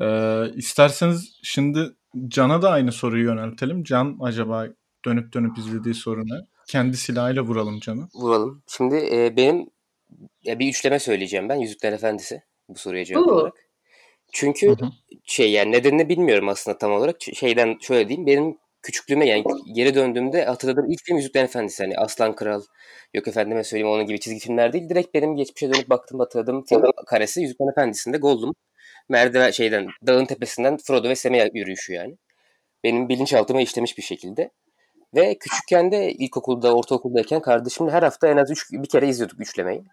E, 0.00 0.06
isterseniz 0.54 1.38
şimdi 1.42 1.90
Can'a 2.28 2.62
da 2.62 2.70
aynı 2.70 2.92
soruyu 2.92 3.24
yöneltelim. 3.24 3.84
Can 3.84 4.18
acaba 4.20 4.66
dönüp 5.04 5.32
dönüp 5.32 5.58
izlediği 5.58 5.94
soru 5.94 6.20
ne? 6.26 6.40
Kendi 6.68 6.96
silahıyla 6.96 7.42
vuralım 7.42 7.80
Can'ı. 7.80 8.08
Vuralım. 8.14 8.62
Şimdi 8.66 8.96
e, 9.12 9.36
benim 9.36 9.70
ya 10.42 10.58
bir 10.58 10.68
üçleme 10.68 10.98
söyleyeceğim 10.98 11.48
ben. 11.48 11.56
Yüzükler 11.56 11.92
Efendisi 11.92 12.42
bu 12.68 12.78
soruya 12.78 13.04
cevap 13.04 13.26
Oo. 13.26 13.30
olarak. 13.30 13.54
Çünkü 14.32 14.66
Hı 14.68 14.72
hı. 14.72 14.90
şey 15.24 15.50
yani 15.50 15.72
nedenini 15.72 16.08
bilmiyorum 16.08 16.48
aslında 16.48 16.78
tam 16.78 16.92
olarak. 16.92 17.16
Şeyden 17.34 17.78
şöyle 17.80 18.08
diyeyim. 18.08 18.26
Benim 18.26 18.58
küçüklüğüme 18.82 19.26
yani 19.26 19.44
geri 19.74 19.94
döndüğümde 19.94 20.44
hatırladığım 20.44 20.90
ilk 20.90 21.04
film 21.04 21.16
Yüzükler 21.16 21.44
Efendisi. 21.44 21.82
Hani 21.82 21.98
Aslan 21.98 22.34
Kral, 22.34 22.62
yok 23.14 23.28
efendime 23.28 23.64
söyleyeyim 23.64 23.94
onun 23.94 24.06
gibi 24.06 24.20
çizgi 24.20 24.38
filmler 24.38 24.72
değil. 24.72 24.88
Direkt 24.88 25.14
benim 25.14 25.36
geçmişe 25.36 25.74
dönüp 25.74 25.90
baktığımda 25.90 26.22
hatırladığım 26.22 26.64
film 26.64 26.82
karesi 27.06 27.40
Yüzükler 27.40 27.70
Efendisi'nde 27.72 28.18
Gollum. 28.18 28.54
Merdiven 29.08 29.50
şeyden 29.50 29.86
dağın 30.06 30.24
tepesinden 30.24 30.76
Frodo 30.76 31.08
ve 31.08 31.14
Sam'e 31.14 31.50
yürüyüşü 31.54 31.92
yani. 31.92 32.16
Benim 32.84 33.08
bilinçaltıma 33.08 33.60
işlemiş 33.60 33.98
bir 33.98 34.02
şekilde. 34.02 34.50
Ve 35.14 35.38
küçükken 35.38 35.92
de 35.92 36.12
ilkokulda, 36.12 36.74
ortaokuldayken 36.74 37.40
kardeşimle 37.40 37.90
her 37.90 38.02
hafta 38.02 38.28
en 38.28 38.36
az 38.36 38.50
üç, 38.50 38.72
bir 38.72 38.88
kere 38.88 39.08
izliyorduk 39.08 39.40
üçlemeyi. 39.40 39.84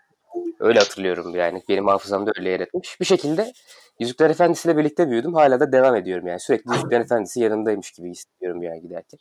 Öyle 0.60 0.80
hatırlıyorum 0.80 1.36
yani. 1.36 1.62
Benim 1.70 1.88
hafızamda 1.88 2.32
öyle 2.38 2.50
yer 2.50 2.60
etmiş. 2.60 3.00
Bir 3.00 3.06
şekilde 3.06 3.54
Yüzükler 4.00 4.30
Efendisi 4.30 4.68
ile 4.68 4.78
birlikte 4.78 5.10
büyüdüm. 5.10 5.34
Hala 5.34 5.60
da 5.60 5.72
devam 5.72 5.96
ediyorum 5.96 6.28
yani. 6.28 6.40
Sürekli 6.40 6.72
Yüzükler 6.72 7.02
Efendisi 7.02 7.40
yanımdaymış 7.40 7.92
gibi 7.92 8.10
hissediyorum 8.10 8.64
yani 8.64 8.82
giderken. 8.82 9.20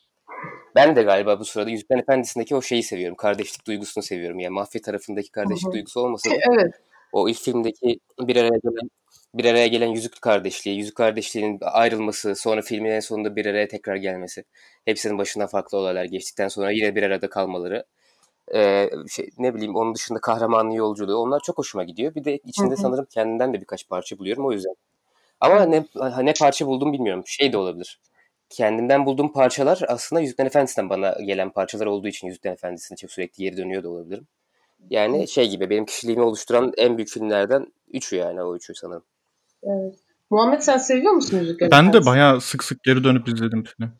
Ben 0.74 0.96
de 0.96 1.02
galiba 1.02 1.40
bu 1.40 1.44
sırada 1.44 1.70
Yüzükler 1.70 1.98
Efendisi'ndeki 1.98 2.56
o 2.56 2.62
şeyi 2.62 2.82
seviyorum. 2.82 3.16
Kardeşlik 3.16 3.66
duygusunu 3.66 4.04
seviyorum. 4.04 4.38
Yani 4.38 4.54
mafya 4.54 4.80
tarafındaki 4.80 5.30
kardeşlik 5.30 5.72
duygusu 5.72 6.00
olmasa 6.00 6.30
da 6.30 6.34
Evet. 6.52 6.74
o 7.12 7.28
ilk 7.28 7.38
filmdeki 7.38 8.00
bir 8.20 8.36
araya 8.36 8.58
gelen 8.64 8.90
bir 9.34 9.44
araya 9.44 9.66
gelen 9.66 9.86
yüzük 9.86 10.22
kardeşliği, 10.22 10.78
yüzük 10.78 10.94
kardeşliğinin 10.96 11.58
ayrılması, 11.62 12.34
sonra 12.36 12.62
filmin 12.62 12.90
en 12.90 13.00
sonunda 13.00 13.36
bir 13.36 13.46
araya 13.46 13.68
tekrar 13.68 13.96
gelmesi, 13.96 14.44
hepsinin 14.84 15.18
başından 15.18 15.46
farklı 15.46 15.78
olaylar 15.78 16.04
geçtikten 16.04 16.48
sonra 16.48 16.70
yine 16.70 16.94
bir 16.94 17.02
arada 17.02 17.30
kalmaları, 17.30 17.84
ee, 18.54 18.90
şey, 19.10 19.30
ne 19.38 19.54
bileyim 19.54 19.76
onun 19.76 19.94
dışında 19.94 20.20
kahramanlı 20.20 20.74
yolculuğu, 20.74 21.16
onlar 21.16 21.40
çok 21.40 21.58
hoşuma 21.58 21.84
gidiyor. 21.84 22.14
Bir 22.14 22.24
de 22.24 22.36
içinde 22.36 22.70
Hı 22.70 22.72
hı. 22.72 22.76
sanırım 22.76 23.04
kendimden 23.04 23.54
de 23.54 23.60
birkaç 23.60 23.88
parça 23.88 24.18
buluyorum 24.18 24.46
o 24.46 24.52
yüzden. 24.52 24.74
Ama 25.40 25.64
ne 25.64 25.84
ne 26.22 26.34
parça 26.40 26.66
buldum 26.66 26.92
bilmiyorum. 26.92 27.22
Şey 27.26 27.52
de 27.52 27.56
olabilir. 27.56 28.00
Kendimden 28.50 29.06
bulduğum 29.06 29.32
parçalar 29.32 29.80
aslında 29.88 30.22
Yüzüklerin 30.22 30.46
Efendisi'nden 30.46 30.90
bana 30.90 31.16
gelen 31.26 31.50
parçalar 31.50 31.86
olduğu 31.86 32.08
için 32.08 32.26
Yüzüklerin 32.26 32.54
Efendisi'ne 32.54 32.96
çok 32.96 33.10
sürekli 33.10 33.44
geri 33.44 33.56
dönüyor 33.56 33.82
da 33.82 33.88
olabilirim. 33.88 34.26
Yani 34.90 35.28
şey 35.28 35.50
gibi 35.50 35.70
benim 35.70 35.84
kişiliğimi 35.84 36.22
oluşturan 36.22 36.72
en 36.76 36.96
büyük 36.96 37.08
filmlerden 37.08 37.66
üçü 37.92 38.16
yani 38.16 38.42
o 38.42 38.56
üçü 38.56 38.74
sanırım. 38.74 39.04
Evet. 39.62 39.94
Muhammed 40.30 40.60
sen 40.60 40.78
seviyor 40.78 41.12
musun 41.12 41.38
Yüzüklerin 41.38 41.70
Ben 41.70 41.92
de 41.92 42.06
bayağı 42.06 42.40
sık 42.40 42.64
sık 42.64 42.82
geri 42.82 43.04
dönüp 43.04 43.28
izledim 43.28 43.64
film. 43.64 43.92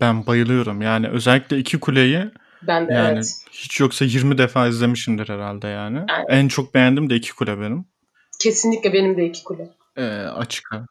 Ben 0.00 0.26
bayılıyorum. 0.26 0.82
Yani 0.82 1.08
özellikle 1.08 1.58
iki 1.58 1.80
kuleyi 1.80 2.30
Ben 2.66 2.88
de 2.88 2.92
yani 2.92 3.12
evet. 3.12 3.44
hiç 3.52 3.80
yoksa 3.80 4.04
20 4.04 4.38
defa 4.38 4.66
izlemişimdir 4.66 5.28
herhalde 5.28 5.68
yani. 5.68 5.98
Aynen. 6.08 6.26
En 6.28 6.48
çok 6.48 6.74
beğendim 6.74 7.10
de 7.10 7.16
iki 7.16 7.34
kule 7.34 7.60
benim. 7.60 7.84
Kesinlikle 8.40 8.92
benim 8.92 9.16
de 9.16 9.26
iki 9.26 9.44
kule. 9.44 9.70
Ee, 9.96 10.04
açık 10.16 10.72
ara. 10.72 10.86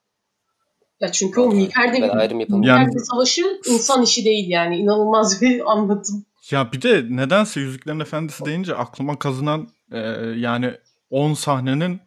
Ya 0.99 1.11
çünkü 1.11 1.41
o 1.41 1.51
Miğfer 1.53 1.93
Ben 1.93 2.09
ayrım 2.09 2.39
yapamam. 2.39 2.61
Miğfer 2.61 2.77
Yani- 2.77 2.95
bir 2.95 2.99
savaşı 2.99 3.61
insan 3.65 4.03
işi 4.03 4.25
değil 4.25 4.49
yani. 4.49 4.77
İnanılmaz 4.77 5.41
bir 5.41 5.61
anlatım. 5.71 6.25
Ya 6.51 6.71
bir 6.71 6.81
de 6.81 7.05
nedense 7.09 7.59
Yüzüklerin 7.59 7.99
Efendisi 7.99 8.45
deyince 8.45 8.75
aklıma 8.75 9.19
kazınan 9.19 9.67
e, 9.91 9.99
yani 10.35 10.73
10 11.09 11.33
sahnenin 11.33 12.01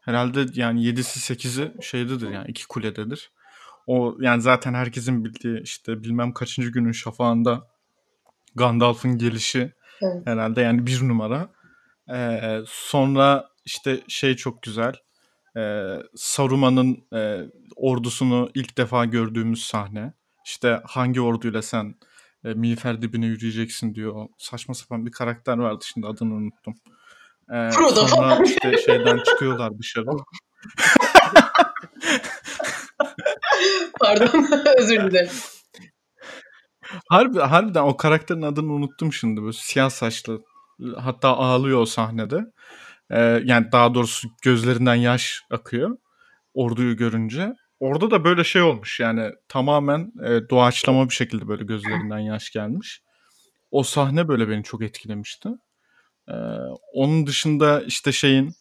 herhalde 0.00 0.46
yani 0.54 0.80
7'si 0.80 1.34
8'i 1.34 1.82
şeydedir 1.82 2.30
yani 2.30 2.46
iki 2.48 2.68
kulededir. 2.68 3.30
O 3.86 4.16
yani 4.20 4.42
zaten 4.42 4.74
herkesin 4.74 5.24
bildiği 5.24 5.60
işte 5.62 6.02
bilmem 6.04 6.32
kaçıncı 6.32 6.68
günün 6.68 6.92
şafağında 6.92 7.66
Gandalf'ın 8.54 9.18
gelişi 9.18 9.72
Evet. 10.02 10.26
herhalde 10.26 10.60
yani 10.60 10.86
bir 10.86 11.08
numara. 11.08 11.48
E, 12.14 12.40
sonra 12.66 13.48
işte 13.64 14.00
şey 14.08 14.36
çok 14.36 14.62
güzel. 14.62 14.94
E, 15.56 15.92
Saruman'ın 16.16 16.98
e, 17.14 17.40
ordusunu 17.76 18.50
ilk 18.54 18.78
defa 18.78 19.04
gördüğümüz 19.04 19.64
sahne. 19.64 20.12
İşte 20.46 20.80
hangi 20.84 21.20
orduyla 21.20 21.62
sen 21.62 21.94
e, 22.44 22.48
miğfer 22.54 23.02
dibine 23.02 23.26
yürüyeceksin 23.26 23.94
diyor. 23.94 24.14
O 24.14 24.28
saçma 24.38 24.74
sapan 24.74 25.06
bir 25.06 25.12
karakter 25.12 25.56
vardı 25.58 25.84
şimdi 25.84 26.06
adını 26.06 26.34
unuttum. 26.34 26.74
E, 27.52 27.70
Frodo 27.70 28.06
sonra 28.06 28.42
işte 28.44 28.76
şeyden 28.86 29.18
çıkıyorlar 29.18 29.78
dışarı. 29.78 30.06
Pardon. 34.00 34.46
Özür 34.78 35.10
dilerim. 35.10 35.30
Harbi, 37.08 37.38
harbiden 37.38 37.82
o 37.82 37.96
karakterin 37.96 38.42
adını 38.42 38.72
unuttum 38.72 39.12
şimdi. 39.12 39.42
Böyle 39.42 39.52
siyah 39.52 39.90
saçlı. 39.90 40.42
Hatta 40.96 41.28
ağlıyor 41.36 41.80
o 41.80 41.86
sahnede. 41.86 42.40
E, 43.10 43.20
yani 43.44 43.72
daha 43.72 43.94
doğrusu 43.94 44.28
gözlerinden 44.42 44.94
yaş 44.94 45.42
akıyor. 45.50 45.96
Orduyu 46.54 46.96
görünce. 46.96 47.54
Orada 47.80 48.10
da 48.10 48.24
böyle 48.24 48.44
şey 48.44 48.62
olmuş 48.62 49.00
yani 49.00 49.30
tamamen 49.48 50.12
e, 50.24 50.48
doğaçlama 50.50 51.08
bir 51.08 51.14
şekilde 51.14 51.48
böyle 51.48 51.64
gözlerinden 51.64 52.18
yaş 52.18 52.50
gelmiş. 52.50 53.02
O 53.70 53.82
sahne 53.82 54.28
böyle 54.28 54.48
beni 54.48 54.62
çok 54.62 54.82
etkilemişti. 54.82 55.48
Ee, 56.28 56.32
onun 56.92 57.26
dışında 57.26 57.82
işte 57.82 58.12
şeyin 58.12 58.54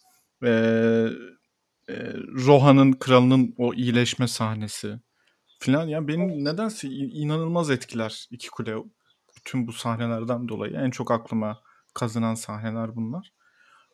e, 0.44 0.50
e, 1.90 1.96
Rohan'ın 2.46 2.94
kralının 2.94 3.56
o 3.58 3.74
iyileşme 3.74 4.28
sahnesi 4.28 5.00
filan 5.64 5.88
ya 5.88 6.08
beni 6.08 6.46
nedense 6.46 6.88
inanılmaz 6.90 7.72
etkiler 7.72 8.28
iki 8.32 8.50
kule 8.50 8.76
bütün 9.36 9.68
bu 9.68 9.74
sahnelerden 9.74 10.48
dolayı 10.48 10.74
en 10.74 10.90
çok 10.90 11.12
aklıma 11.12 11.62
kazınan 11.94 12.36
sahneler 12.36 12.96
bunlar. 12.96 13.34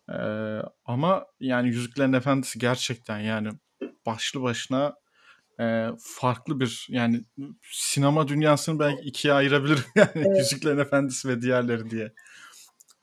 Ee, 0.09 0.61
ama 0.85 1.25
yani 1.39 1.67
Yüzüklerin 1.67 2.13
Efendisi 2.13 2.59
gerçekten 2.59 3.19
yani 3.19 3.49
başlı 4.05 4.41
başına 4.41 4.95
e, 5.59 5.87
farklı 5.99 6.59
bir 6.59 6.87
yani 6.89 7.21
sinema 7.71 8.27
dünyasını 8.27 8.79
belki 8.79 9.01
ikiye 9.01 9.33
ayırabilirim 9.33 9.83
yani 9.95 10.09
Evet. 10.15 10.37
Yüzüklerin 10.37 10.77
Efendisi 10.77 11.27
ve 11.29 11.41
diğerleri 11.41 11.89
diye. 11.89 12.13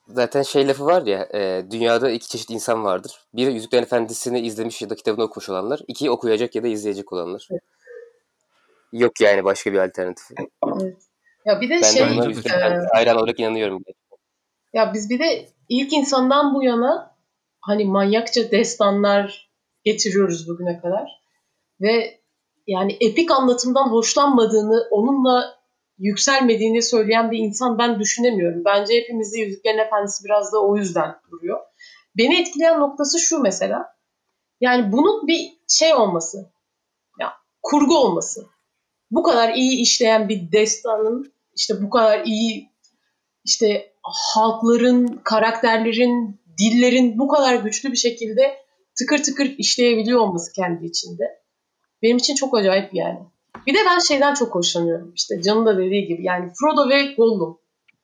Zaten 0.09 0.43
şey 0.43 0.69
lafı 0.69 0.85
var 0.85 1.07
ya, 1.07 1.29
e, 1.35 1.67
dünyada 1.71 2.11
iki 2.11 2.29
çeşit 2.29 2.51
insan 2.51 2.85
vardır. 2.85 3.13
Biri 3.35 3.55
Yüzüklerin 3.55 3.83
Efendisi'ni 3.83 4.41
izlemiş 4.41 4.83
ya 4.83 4.91
da 4.91 4.95
kitabını 4.95 5.25
okumuş 5.25 5.49
olanlar. 5.49 5.81
İki 5.89 6.11
okuyacak 6.11 6.55
ya 6.55 6.63
da 6.63 6.69
izleyecek 6.69 7.13
olanlar. 7.13 7.49
Yok 8.99 9.21
yani 9.21 9.45
başka 9.45 9.73
bir 9.73 9.79
alternatifi. 9.79 10.35
Evet. 10.39 10.97
Ya 11.45 11.61
bir 11.61 11.71
de 11.71 11.75
Ben 11.75 11.83
şey 11.83 12.03
de 12.03 12.11
Efendisi 12.11 12.49
hayran 12.93 13.17
olarak 13.17 13.41
inanıyorum. 13.41 13.83
Ya 14.73 14.95
biz 14.95 15.11
bir 15.11 15.19
de 15.19 15.49
ilk 15.69 15.93
insandan 15.93 16.55
bu 16.55 16.63
yana 16.63 17.17
hani 17.61 17.85
manyakça 17.85 18.51
destanlar 18.51 19.51
getiriyoruz 19.85 20.49
bugüne 20.49 20.81
kadar. 20.81 21.23
Ve 21.81 22.21
yani 22.67 22.97
epik 23.01 23.31
anlatımdan 23.31 23.89
hoşlanmadığını, 23.89 24.89
onunla 24.91 25.57
yükselmediğini 25.99 26.83
söyleyen 26.83 27.31
bir 27.31 27.39
insan 27.39 27.79
ben 27.79 28.01
düşünemiyorum. 28.01 28.65
Bence 28.65 28.95
hepimizde 28.95 29.39
Yüzüklerin 29.39 29.79
Efendisi 29.79 30.25
biraz 30.25 30.53
da 30.53 30.63
o 30.63 30.77
yüzden 30.77 31.15
duruyor. 31.31 31.61
Beni 32.17 32.41
etkileyen 32.41 32.81
noktası 32.81 33.19
şu 33.19 33.39
mesela. 33.39 33.97
Yani 34.61 34.93
bunun 34.93 35.27
bir 35.27 35.59
şey 35.69 35.95
olması. 35.95 36.51
Ya 37.21 37.33
kurgu 37.63 37.99
olması. 37.99 38.47
Bu 39.11 39.23
kadar 39.23 39.55
iyi 39.55 39.81
işleyen 39.81 40.29
bir 40.29 40.53
destanın 40.53 41.33
işte 41.57 41.83
bu 41.83 41.91
kadar 41.91 42.25
iyi 42.25 42.71
işte 43.45 43.93
halkların, 44.03 45.21
karakterlerin, 45.25 46.41
dillerin 46.59 47.19
bu 47.19 47.29
kadar 47.29 47.55
güçlü 47.55 47.93
bir 47.93 47.97
şekilde 47.97 48.57
tıkır 48.99 49.23
tıkır 49.23 49.55
işleyebiliyor 49.59 50.21
olması 50.21 50.53
kendi 50.53 50.87
içinde. 50.87 51.25
Benim 52.03 52.17
için 52.17 52.35
çok 52.35 52.57
acayip 52.57 52.95
yani. 52.95 53.19
Bir 53.67 53.75
de 53.75 53.79
ben 53.87 53.99
şeyden 53.99 54.35
çok 54.35 54.55
hoşlanıyorum. 54.55 55.13
İşte 55.17 55.43
Can'ın 55.43 55.67
da 55.67 55.79
dediği 55.79 56.07
gibi 56.07 56.25
yani 56.25 56.53
Frodo 56.61 56.89
ve 56.89 57.15
Gollum. 57.15 57.59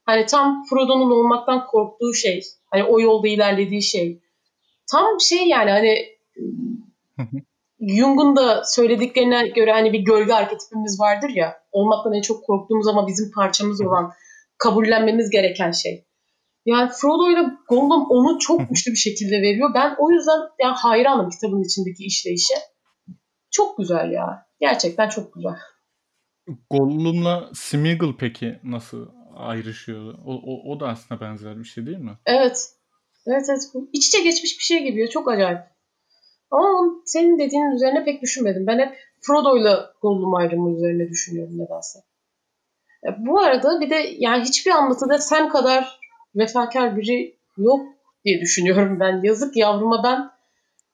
Hani 0.04 0.26
tam 0.26 0.64
Frodo'nun 0.70 1.10
olmaktan 1.10 1.66
korktuğu 1.66 2.14
şey. 2.14 2.42
Hani 2.70 2.84
o 2.84 3.00
yolda 3.00 3.28
ilerlediği 3.28 3.82
şey. 3.82 4.22
Tam 4.90 5.20
şey 5.20 5.48
yani 5.48 5.70
hani 5.70 6.06
Jung'un 7.88 8.36
da 8.36 8.64
söylediklerine 8.64 9.48
göre 9.48 9.72
hani 9.72 9.92
bir 9.92 10.00
gölge 10.00 10.32
arketipimiz 10.32 11.00
vardır 11.00 11.30
ya. 11.34 11.56
Olmaktan 11.72 12.12
en 12.12 12.22
çok 12.22 12.44
korktuğumuz 12.44 12.88
ama 12.88 13.06
bizim 13.06 13.30
parçamız 13.30 13.80
olan 13.80 14.12
kabullenmemiz 14.58 15.30
gereken 15.30 15.70
şey. 15.70 16.06
Yani 16.66 16.90
Frodo 17.00 17.30
ile 17.30 17.40
Gollum 17.68 18.06
onu 18.10 18.38
çok 18.38 18.68
güçlü 18.68 18.92
bir 18.92 18.96
şekilde 18.96 19.42
veriyor. 19.42 19.70
Ben 19.74 19.94
o 19.98 20.10
yüzden 20.10 20.38
yani 20.60 20.74
hayranım 20.74 21.30
kitabın 21.30 21.64
içindeki 21.64 22.04
işleyişe. 22.04 22.54
Çok 23.50 23.78
güzel 23.78 24.10
ya. 24.12 24.46
Gerçekten 24.60 25.08
çok 25.08 25.34
güzel. 25.34 25.56
Gollum'la 26.70 27.50
Smeagol 27.54 28.16
peki 28.18 28.60
nasıl 28.64 29.08
ayrışıyor? 29.36 30.14
O, 30.26 30.34
o, 30.34 30.72
o 30.72 30.80
da 30.80 30.88
aslında 30.88 31.20
benzer 31.20 31.58
bir 31.58 31.64
şey 31.64 31.86
değil 31.86 31.98
mi? 31.98 32.18
Evet. 32.26 32.68
Evet 33.26 33.46
evet. 33.50 33.62
İç 33.92 34.06
içe 34.06 34.22
geçmiş 34.22 34.58
bir 34.58 34.64
şey 34.64 34.84
gibi. 34.84 35.08
Çok 35.10 35.30
acayip. 35.30 35.71
Ama 36.52 36.68
onun- 36.68 37.02
senin 37.06 37.38
dediğinin 37.38 37.70
üzerine 37.76 38.04
pek 38.04 38.22
düşünmedim. 38.22 38.66
Ben 38.66 38.78
hep 38.78 38.98
Frodo 39.20 39.58
ile 39.58 39.70
Gollum 40.02 40.34
ayrımı 40.34 40.76
üzerine 40.76 41.08
düşünüyorum 41.08 41.58
nedense. 41.58 41.98
E, 43.06 43.08
bu 43.26 43.40
arada 43.40 43.80
bir 43.80 43.90
de 43.90 44.14
yani 44.18 44.42
hiçbir 44.44 44.70
anlatıda 44.70 45.18
sen 45.18 45.48
kadar 45.48 45.98
vefakar 46.36 46.96
biri 46.96 47.36
yok 47.56 47.80
diye 48.24 48.40
düşünüyorum 48.40 49.00
ben. 49.00 49.20
Yazık 49.22 49.56
yavruma 49.56 50.04
ben 50.04 50.30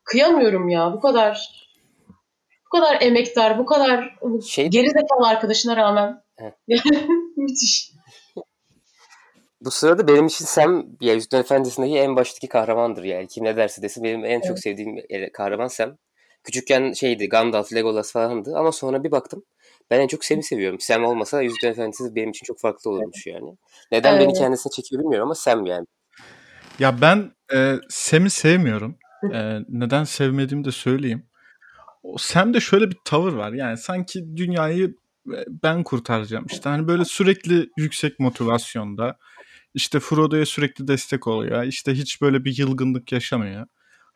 kıyamıyorum 0.04 0.68
ya. 0.68 0.92
Bu 0.92 1.00
kadar 1.00 1.50
bu 2.66 2.70
kadar 2.78 3.02
emektar, 3.02 3.58
bu 3.58 3.66
kadar 3.66 4.18
Şey- 4.46 4.68
geri 4.68 4.90
zekalı 4.90 5.28
arkadaşına 5.28 5.76
rağmen. 5.76 6.22
Evet. 6.38 6.54
Müthiş. 7.36 7.92
Bu 9.60 9.70
sırada 9.70 10.08
benim 10.08 10.26
için 10.26 10.44
Sam 10.44 10.86
ya 11.00 11.14
Yüzüklerin 11.14 11.42
Efendisi'ndeki 11.42 11.98
en 11.98 12.16
baştaki 12.16 12.48
kahramandır 12.48 13.04
yani. 13.04 13.28
Kim 13.28 13.44
ne 13.44 13.56
derse 13.56 13.82
desin 13.82 14.04
benim 14.04 14.24
en 14.24 14.40
çok 14.40 14.50
Evet. 14.50 14.62
sevdiğim 14.62 14.96
e, 15.08 15.32
kahraman 15.32 15.68
Sam. 15.68 15.96
Küçükken 16.44 16.92
şeydi 16.92 17.28
Gandalf, 17.28 17.72
Legolas 17.72 18.12
falandı 18.12 18.56
ama 18.56 18.72
sonra 18.72 19.04
bir 19.04 19.10
baktım 19.10 19.42
ben 19.90 20.00
en 20.00 20.06
çok 20.06 20.24
Sam'i 20.24 20.42
seviyorum. 20.42 20.80
Sam 20.80 21.04
olmasa 21.04 21.42
Yüzüklerin 21.42 21.72
Efendisi 21.72 22.14
benim 22.14 22.30
için 22.30 22.44
çok 22.44 22.60
farklı 22.60 22.90
olurmuş 22.90 23.26
yani. 23.26 23.56
Neden 23.92 24.14
beni 24.18 24.24
Evet. 24.24 24.38
kendisine 24.38 24.70
çekiyor 24.70 25.02
bilmiyorum 25.02 25.26
ama 25.26 25.34
Sam 25.34 25.66
yani. 25.66 25.86
Ya 26.78 27.00
ben 27.00 27.32
e, 27.54 27.76
Sam'i 27.88 28.30
sevmiyorum. 28.30 28.98
E, 29.34 29.58
neden 29.68 30.04
sevmediğimi 30.04 30.64
de 30.64 30.72
söyleyeyim. 30.72 31.26
O 32.02 32.18
Sam'de 32.18 32.60
şöyle 32.60 32.90
bir 32.90 32.96
tavır 33.04 33.32
var. 33.32 33.52
Yani 33.52 33.78
sanki 33.78 34.36
dünyayı 34.36 34.94
e, 35.26 35.44
ben 35.62 35.84
kurtaracağım. 35.84 36.46
İşte 36.50 36.68
hani 36.68 36.88
böyle 36.88 37.04
sürekli 37.04 37.70
yüksek 37.76 38.20
motivasyonda. 38.20 39.18
İşte 39.78 40.00
Frodo'ya 40.00 40.46
sürekli 40.46 40.88
destek 40.88 41.26
oluyor. 41.26 41.64
İşte 41.64 41.94
hiç 41.94 42.20
böyle 42.20 42.44
bir 42.44 42.58
yılgınlık 42.58 43.12
yaşamıyor. 43.12 43.66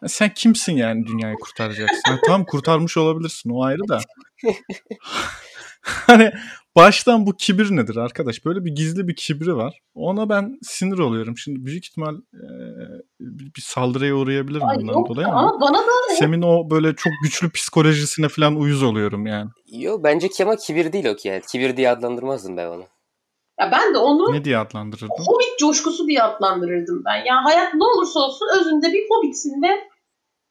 Ya 0.02 0.08
sen 0.08 0.34
kimsin 0.34 0.76
yani 0.76 1.06
dünyayı 1.06 1.36
kurtaracaksın? 1.42 2.02
Ha, 2.06 2.18
tamam 2.26 2.44
kurtarmış 2.44 2.96
olabilirsin 2.96 3.50
o 3.50 3.62
ayrı 3.62 3.88
da. 3.88 4.00
hani 5.82 6.32
baştan 6.76 7.26
bu 7.26 7.36
kibir 7.36 7.76
nedir 7.76 7.96
arkadaş? 7.96 8.44
Böyle 8.44 8.64
bir 8.64 8.70
gizli 8.70 9.08
bir 9.08 9.16
kibri 9.16 9.56
var. 9.56 9.78
Ona 9.94 10.28
ben 10.28 10.58
sinir 10.62 10.98
oluyorum. 10.98 11.38
Şimdi 11.38 11.66
büyük 11.66 11.86
ihtimal 11.86 12.16
e, 12.34 12.46
bir 13.20 13.62
saldırıya 13.62 14.14
uğrayabilirim 14.14 14.68
Ay 14.68 14.76
bundan 14.76 14.92
yok 14.92 15.08
dolayı 15.08 15.28
ama 15.28 15.38
ama 15.38 15.60
bana 15.60 15.78
da 15.78 16.14
Sem'in 16.18 16.42
o 16.42 16.70
böyle 16.70 16.94
çok 16.96 17.12
güçlü 17.22 17.50
psikolojisine 17.50 18.28
falan 18.28 18.56
uyuz 18.56 18.82
oluyorum 18.82 19.26
yani. 19.26 19.50
Yo 19.72 20.00
bence 20.02 20.28
ki 20.28 20.44
ama 20.44 20.56
kibir 20.56 20.92
değil 20.92 21.04
o 21.04 21.16
ki 21.16 21.28
yani. 21.28 21.42
Kibir 21.52 21.76
diye 21.76 21.90
adlandırmazdım 21.90 22.56
ben 22.56 22.66
onu. 22.66 22.84
Ya 23.62 23.72
ben 23.72 23.94
de 23.94 23.98
onu 23.98 24.32
Ne 24.32 24.44
diye 24.44 24.58
adlandırırdın? 24.58 25.24
Hobbit 25.26 25.58
coşkusu 25.58 26.06
diye 26.06 26.22
adlandırırdım 26.22 27.02
ben. 27.04 27.24
Ya 27.24 27.44
hayat 27.44 27.74
ne 27.74 27.84
olursa 27.84 28.20
olsun 28.20 28.46
özünde 28.60 28.92
bir 28.92 29.06
hobbitsin 29.10 29.62
ve 29.62 29.68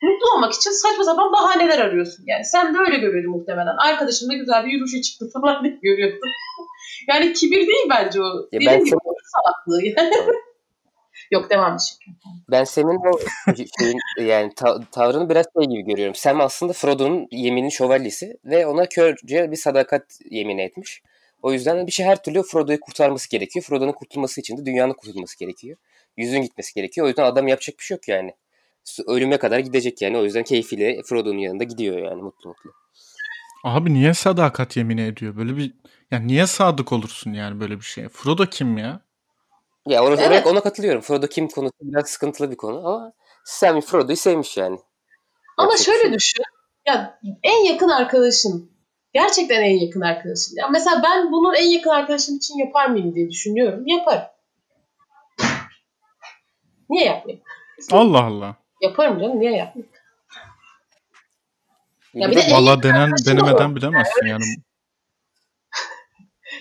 mutlu 0.02 0.36
olmak 0.36 0.54
için 0.54 0.72
saçma 0.72 1.04
sapan 1.04 1.32
bahaneler 1.34 1.80
arıyorsun. 1.80 2.24
Yani 2.28 2.46
sen 2.46 2.74
de 2.74 2.78
öyle 2.78 2.98
görüyordun 2.98 3.32
muhtemelen. 3.32 3.76
Arkadaşınla 3.78 4.34
güzel 4.34 4.66
bir 4.66 4.72
yürüyüşe 4.72 5.02
çıktı 5.02 5.30
falan 5.34 5.64
diye 5.64 5.80
görüyordun. 5.82 6.20
yani 7.08 7.34
kibir 7.34 7.68
değil 7.68 7.88
bence 7.90 8.22
o. 8.22 8.26
Ya 8.26 8.44
Dediğim 8.52 8.72
ben 8.72 8.86
gibi 8.86 8.96
o 8.96 9.14
salaklığı 9.36 9.86
yani. 9.86 10.14
Yok 11.32 11.50
devam 11.50 11.74
et. 11.74 11.98
Ben 12.52 12.64
Sam'in 12.64 13.00
o 13.14 13.20
şeyin 13.80 14.00
yani 14.30 14.52
ta- 14.56 14.80
tavrını 14.92 15.30
biraz 15.30 15.46
şey 15.60 15.70
gibi 15.70 15.82
görüyorum. 15.82 16.16
Sam 16.16 16.42
aslında 16.42 16.74
Frodo'nun 16.74 17.28
yeminin 17.32 17.70
şövalyesi 17.70 18.38
ve 18.46 18.68
ona 18.68 18.86
körce 18.86 19.52
bir 19.52 19.56
sadakat 19.56 20.04
yemin 20.32 20.58
etmiş. 20.58 21.02
O 21.42 21.54
yüzden 21.54 21.88
bir 21.88 21.92
şey 21.92 22.06
her 22.06 22.24
türlü 22.24 22.44
Frodo'yu 22.44 22.80
kurtarması 22.80 23.30
gerekiyor. 23.30 23.66
Frodo'nun 23.66 23.92
kurtulması 23.92 24.42
için 24.42 24.58
de 24.58 24.66
dünyanın 24.66 24.94
kurtulması 24.94 25.40
gerekiyor. 25.40 25.78
Yüzün 26.18 26.42
gitmesi 26.42 26.74
gerekiyor. 26.74 27.06
O 27.06 27.08
yüzden 27.08 27.24
adam 27.24 27.48
yapacak 27.48 27.80
bir 27.80 27.84
şey 27.84 27.96
yok 27.96 28.08
yani. 28.08 28.34
Ölüme 29.08 29.38
kadar 29.38 29.60
gidecek 29.60 30.02
yani. 30.02 30.18
O 30.18 30.24
yüzden 30.24 30.44
keyfiyle 30.44 31.02
Frodo'nun 31.04 31.38
yanında 31.38 31.64
gidiyor 31.64 31.98
yani 31.98 32.22
mutlu 32.22 32.50
mutlu. 32.50 32.72
Abi 33.64 33.94
niye 33.94 34.14
sadakat 34.14 34.78
yemini 34.78 35.02
ediyor? 35.02 35.38
Böyle 35.38 35.58
bir 35.58 35.74
yani 36.12 36.28
niye 36.28 36.48
sadık 36.48 36.92
olursun 36.92 37.34
yani 37.34 37.60
böyle 37.60 37.76
bir 37.76 37.86
şeye? 37.86 38.10
Frodo 38.10 38.46
kim 38.46 38.78
ya? 38.78 39.02
Ya 39.88 40.04
ona, 40.04 40.22
Evet. 40.22 40.48
ona 40.48 40.62
katılıyorum. 40.64 41.02
Frodo 41.02 41.28
kim 41.28 41.48
konusu 41.48 41.74
biraz 41.82 42.10
sıkıntılı 42.10 42.52
bir 42.52 42.56
konu 42.58 42.78
ama 42.88 43.14
Sam 43.46 43.82
Frodo'yu 43.82 44.18
sevmiş 44.18 44.58
yani. 44.58 44.80
Ama 45.58 45.78
şey 45.78 45.86
şöyle 45.86 46.08
yok. 46.08 46.14
düşün. 46.14 46.44
Ya 46.88 47.20
en 47.44 47.66
yakın 47.66 47.90
arkadaşın. 47.90 48.71
Gerçekten 49.14 49.62
en 49.62 49.80
yakın 49.86 50.02
arkadaşın. 50.02 50.56
Ya 50.56 50.68
mesela 50.68 51.02
ben 51.04 51.32
bunu 51.32 51.56
en 51.56 51.68
yakın 51.70 51.90
arkadaşım 51.90 52.38
için 52.38 52.58
yapar 52.58 52.86
mıyım 52.90 53.16
diye 53.16 53.30
düşünüyorum. 53.30 53.84
Yaparım. 53.88 54.24
Niye 56.90 57.06
yapmayayım? 57.06 57.44
Allah 57.92 58.24
Allah. 58.24 58.56
Yaparım 58.82 59.20
canım. 59.20 59.40
Niye 59.40 59.52
yapmayayım? 59.52 59.92
Ya 62.14 62.32
bir 62.32 62.36
de 62.36 62.42
Valla 62.52 62.84
denen 62.84 63.12
denemeden 63.26 63.72
o. 63.72 63.76
bilemezsin 63.76 64.26
yani. 64.26 64.44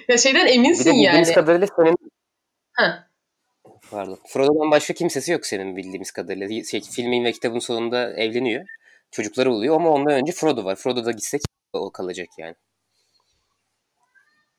Ya 0.08 0.18
şeyden 0.18 0.44
bir 0.44 0.50
de 0.50 0.54
eminsin 0.54 0.92
bildiğimiz 0.92 1.28
yani. 1.28 1.34
kadarıyla 1.34 1.66
senin 1.76 1.96
Heh. 2.76 3.10
Pardon. 3.90 4.18
Frodo'dan 4.28 4.70
başka 4.70 4.94
kimsesi 4.94 5.32
yok 5.32 5.46
senin 5.46 5.76
bildiğimiz 5.76 6.10
kadarıyla. 6.10 6.64
Şey, 6.64 6.80
filmin 6.80 7.24
ve 7.24 7.32
kitabın 7.32 7.58
sonunda 7.58 8.12
evleniyor. 8.12 8.64
Çocukları 9.10 9.52
oluyor 9.52 9.76
ama 9.76 9.90
ondan 9.90 10.12
önce 10.12 10.32
Frodo 10.32 10.64
var. 10.64 10.76
Frodo 10.76 11.04
da 11.04 11.10
gitsek 11.10 11.40
o 11.72 11.92
kalacak 11.92 12.28
yani. 12.38 12.54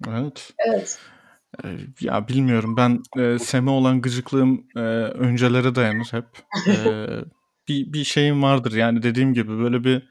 Evet. 0.07 0.53
Evet. 0.67 0.99
Ee, 1.63 1.67
Ya 2.01 2.27
bilmiyorum 2.27 2.77
ben 2.77 3.03
e, 3.17 3.39
Sem'e 3.39 3.71
olan 3.71 4.01
gıcıklığım 4.01 4.67
e, 4.75 4.79
öncelere 4.79 5.75
dayanır 5.75 6.07
hep. 6.11 6.25
E, 6.67 6.73
bir, 7.67 7.93
bir 7.93 8.03
şeyim 8.03 8.43
vardır 8.43 8.71
yani 8.71 9.03
dediğim 9.03 9.33
gibi 9.33 9.57
böyle 9.59 9.83
bir 9.83 10.09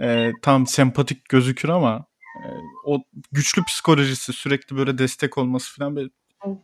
e, 0.00 0.32
tam 0.42 0.66
sempatik 0.66 1.28
gözükür 1.28 1.68
ama 1.68 2.06
e, 2.36 2.46
o 2.84 2.98
güçlü 3.32 3.64
psikolojisi 3.64 4.32
sürekli 4.32 4.76
böyle 4.76 4.98
destek 4.98 5.38
olması 5.38 5.76
falan 5.76 5.96
böyle, 5.96 6.08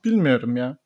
bilmiyorum 0.05 0.57
ya. 0.57 0.79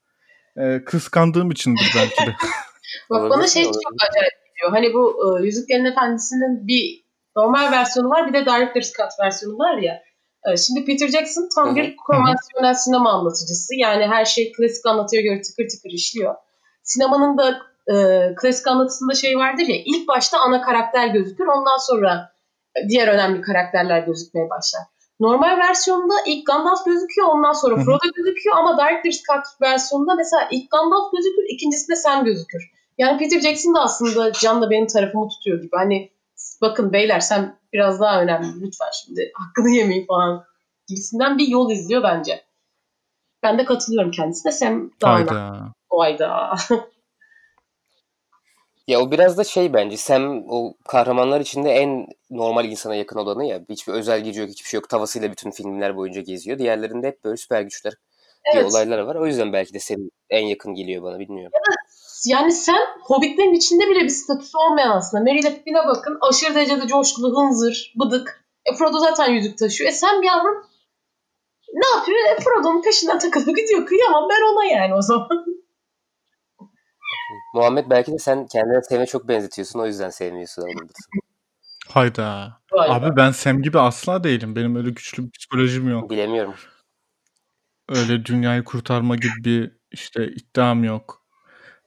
E, 0.57 0.85
kıskandığım 0.85 1.51
içindir 1.51 1.93
belki 1.97 2.27
de. 2.27 2.35
Bak 3.11 3.31
bana 3.31 3.47
şey 3.47 3.65
çok 3.65 3.75
acayip 4.11 4.33
geliyor. 4.33 4.71
Hani 4.71 4.95
bu 4.95 5.39
e, 5.41 5.47
Yüzüklerin 5.47 5.85
Efendisi'nin 5.85 6.67
bir 6.67 7.08
normal 7.39 7.73
versiyonu 7.73 8.11
var 8.11 8.29
bir 8.29 8.33
de 8.33 8.47
Director's 8.47 8.93
Cut 8.93 9.13
versiyonu 9.21 9.59
var 9.59 9.77
ya. 9.79 10.03
E, 10.47 10.57
şimdi 10.57 10.85
Peter 10.85 11.09
Jackson 11.09 11.49
tam 11.55 11.77
bir 11.77 11.97
konvansiyonel 11.97 12.75
sinema 12.75 13.11
anlatıcısı. 13.13 13.75
Yani 13.75 14.07
her 14.07 14.25
şey 14.25 14.53
klasik 14.53 14.87
anlatıya 14.87 15.23
göre 15.23 15.43
tıkır 15.43 15.69
tıkır 15.69 15.91
işliyor. 15.91 16.35
Sinemanın 16.83 17.39
da 17.39 17.59
e, 17.93 17.95
klasik 18.35 18.67
anlatısında 18.67 19.15
şey 19.15 19.37
vardır 19.37 19.63
ya 19.63 19.77
ilk 19.85 20.09
başta 20.09 20.39
ana 20.39 20.63
karakter 20.63 21.07
gözükür 21.07 21.47
ondan 21.47 21.79
sonra 21.89 22.33
diğer 22.89 23.09
önemli 23.09 23.41
karakterler 23.41 24.01
gözükmeye 24.01 24.51
başlar. 24.51 24.83
Normal 25.21 25.59
versiyonda 25.59 26.15
ilk 26.27 26.47
Gandalf 26.47 26.85
gözüküyor 26.85 27.29
ondan 27.29 27.53
sonra. 27.53 27.77
Frodo 27.77 28.13
gözüküyor 28.15 28.57
ama 28.57 28.79
Director's 28.79 29.17
Cut 29.17 29.61
versiyonunda 29.63 30.15
mesela 30.15 30.49
ilk 30.51 30.71
Gandalf 30.71 31.13
gözükür 31.13 31.45
ikincisinde 31.49 31.97
Sam 31.97 32.25
gözükür. 32.25 32.71
Yani 32.99 33.19
Peter 33.19 33.41
Jackson 33.41 33.75
da 33.75 33.81
aslında 33.81 34.33
canla 34.33 34.71
benim 34.71 34.87
tarafımı 34.87 35.29
tutuyor 35.29 35.59
gibi. 35.59 35.77
Hani 35.77 36.11
bakın 36.61 36.93
beyler 36.93 37.21
sen 37.21 37.59
biraz 37.73 38.01
daha 38.01 38.23
önemli 38.23 38.61
lütfen 38.61 38.91
şimdi 39.05 39.33
hakkını 39.35 39.71
yemeyin 39.71 40.07
falan 40.07 40.45
gibisinden 40.89 41.39
bir 41.39 41.49
yol 41.49 41.71
izliyor 41.71 42.03
bence. 42.03 42.45
Ben 43.43 43.59
de 43.59 43.65
katılıyorum 43.65 44.11
kendisine. 44.11 44.53
Sam 44.53 44.91
daha. 45.03 45.15
Hayda. 45.15 45.73
O 45.91 46.01
ayda. 46.01 46.57
Ya 48.89 49.01
o 49.01 49.11
biraz 49.11 49.39
da 49.39 49.45
şey 49.45 49.73
bence. 49.73 49.97
Sam 49.97 50.45
o 50.49 50.75
kahramanlar 50.89 51.41
içinde 51.41 51.71
en 51.71 52.07
normal 52.31 52.65
insana 52.65 52.95
yakın 52.95 53.19
olanı 53.19 53.45
ya. 53.45 53.61
Hiçbir 53.69 53.93
özel 53.93 54.25
gücü 54.25 54.41
yok, 54.41 54.51
hiçbir 54.51 54.69
şey 54.69 54.79
yok. 54.79 54.89
Tavasıyla 54.89 55.31
bütün 55.31 55.51
filmler 55.51 55.97
boyunca 55.97 56.21
geziyor. 56.21 56.59
Diğerlerinde 56.59 57.07
hep 57.07 57.25
böyle 57.25 57.37
süper 57.37 57.63
güçler 57.63 57.93
diye 58.53 58.63
Evet. 58.63 58.73
olaylar 58.73 58.99
var. 58.99 59.15
O 59.15 59.27
yüzden 59.27 59.53
belki 59.53 59.75
de 59.75 59.79
senin 59.79 60.11
en 60.31 60.47
yakın 60.47 60.75
geliyor 60.75 61.03
bana 61.03 61.19
bilmiyorum. 61.19 61.53
Yani 62.27 62.53
sen 62.53 62.81
Hobbitlerin 63.03 63.55
içinde 63.55 63.89
bile 63.89 64.01
bir 64.01 64.09
statüsü 64.09 64.59
olmayan 64.59 64.97
aslında. 64.97 65.25
Merry 65.25 65.41
ile 65.41 65.55
Pippin'e 65.55 65.87
bakın. 65.87 66.19
Aşırı 66.21 66.55
derecede 66.55 66.87
coşkulu, 66.87 67.41
hınzır, 67.41 67.95
bıdık. 67.97 68.45
E 68.65 68.75
Frodo 68.75 68.99
zaten 68.99 69.31
yüzük 69.33 69.59
taşıyor. 69.59 69.91
E 69.91 69.93
sen 69.93 70.23
bir 70.23 70.27
yavrum 70.27 70.65
ne 71.75 71.89
yapıyor? 71.97 72.19
E 72.37 72.41
Frodo'nun 72.41 72.83
peşinden 72.83 73.19
takılıp 73.19 73.57
gidiyor. 73.57 73.87
Kıyamam 73.87 74.29
ben 74.31 74.53
ona 74.53 74.65
yani 74.65 74.95
o 74.95 75.03
zaman. 75.03 75.29
Muhammed 77.55 77.91
belki 77.91 78.13
de 78.13 78.19
sen 78.19 78.47
kendine 78.47 78.83
Sam'e 78.83 79.07
çok 79.07 79.29
benzetiyorsun. 79.29 79.79
O 79.79 79.87
yüzden 79.87 80.11
sevmiyorsun. 80.11 80.65
Hayda. 81.89 82.59
Be. 82.73 82.81
Abi 82.81 83.17
ben 83.17 83.31
Sem 83.31 83.63
gibi 83.63 83.79
asla 83.79 84.25
değilim. 84.25 84.57
Benim 84.57 84.77
öyle 84.77 84.91
güçlü 84.91 85.25
bir 85.25 85.31
psikolojim 85.31 85.89
yok. 85.91 86.11
Bilemiyorum. 86.11 86.55
Öyle 87.89 88.25
dünyayı 88.25 88.65
kurtarma 88.65 89.17
gibi 89.17 89.45
bir 89.45 89.73
işte 89.91 90.29
iddiam 90.29 90.85
yok. 90.85 91.28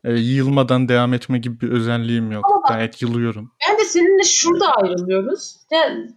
E, 0.04 0.12
yılmadan 0.14 0.90
devam 0.90 1.14
etme 1.14 1.38
gibi 1.38 1.60
bir 1.62 1.72
özelliğim 1.72 2.32
yok. 2.32 2.46
Ama 2.52 2.62
bak- 2.64 2.70
Gayet 2.70 3.02
yılıyorum. 3.02 3.52
Ben 3.70 3.78
de 3.78 3.86
seninle 3.86 4.24
şurada 4.24 4.74
ayrılıyoruz. 4.74 5.56
De, 5.72 6.08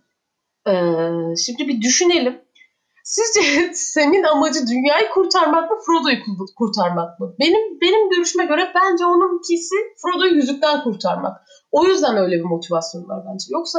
eee, 0.67 1.35
şimdi 1.47 1.69
bir 1.69 1.81
düşünelim. 1.83 2.41
Sizce 3.05 3.41
Sam'in 3.75 4.23
amacı 4.23 4.67
dünyayı 4.71 5.09
kurtarmak 5.09 5.71
mı, 5.71 5.77
Frodo'yu 5.87 6.17
ku- 6.17 6.55
kurtarmak 6.57 7.21
mı? 7.21 7.35
Benim 7.41 7.81
benim 7.81 8.11
görüşüme 8.11 8.45
göre 8.45 8.73
bence 8.75 9.07
onunkisi 9.07 9.75
Frodo'yu 10.03 10.35
yüzükten 10.35 10.83
kurtarmak. 10.83 11.37
O 11.73 11.85
yüzden 11.87 12.17
öyle 12.17 12.37
bir 12.37 12.45
motivasyon 12.45 13.09
var 13.09 13.25
bence. 13.33 13.45
Yoksa 13.51 13.79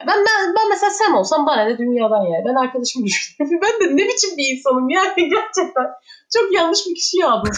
ben, 0.00 0.18
ben, 0.18 0.54
ben 0.56 0.68
mesela 0.70 0.90
Sam 0.90 1.14
olsam 1.14 1.46
bana 1.46 1.64
ne 1.64 1.78
dünyadan 1.78 2.22
yani. 2.22 2.44
Ben 2.48 2.54
arkadaşımı 2.54 3.06
düşünüyorum. 3.06 3.60
Ben 3.62 3.88
de 3.88 3.96
ne 3.96 4.08
biçim 4.08 4.36
bir 4.36 4.56
insanım 4.56 4.88
yani 4.88 5.14
gerçekten. 5.28 5.86
Çok 6.34 6.52
yanlış 6.54 6.86
bir 6.88 6.94
kişiyi 6.94 7.26
aldım. 7.26 7.52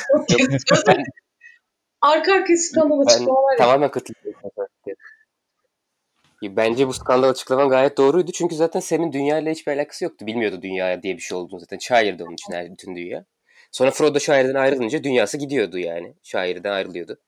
Arka 2.00 2.35
arkaya 2.35 2.56
skandal 2.56 3.00
açıklamalar 3.00 3.56
tamamen 3.59 3.90
katılıyorum. 3.90 4.40
Bence 6.42 6.88
bu 6.88 6.92
skandal 6.92 7.28
açıklaman 7.28 7.68
gayet 7.68 7.98
doğruydu. 7.98 8.32
Çünkü 8.32 8.54
zaten 8.54 8.80
Sam'in 8.80 9.12
dünyayla 9.12 9.52
hiçbir 9.52 9.72
alakası 9.72 10.04
yoktu. 10.04 10.26
Bilmiyordu 10.26 10.62
dünya 10.62 11.02
diye 11.02 11.16
bir 11.16 11.22
şey 11.22 11.38
olduğunu 11.38 11.61
zaten. 11.61 11.78
Şairdi 11.78 12.24
onun 12.24 12.32
için 12.35 12.52
her 12.52 12.72
bütün 12.72 12.96
dünya. 12.96 13.24
Sonra 13.72 13.90
Frodo 13.90 14.20
şairden 14.20 14.54
ayrılınca 14.54 15.04
dünyası 15.04 15.38
gidiyordu 15.38 15.78
yani. 15.78 16.14
Şairden 16.22 16.72
ayrılıyordu. 16.72 17.18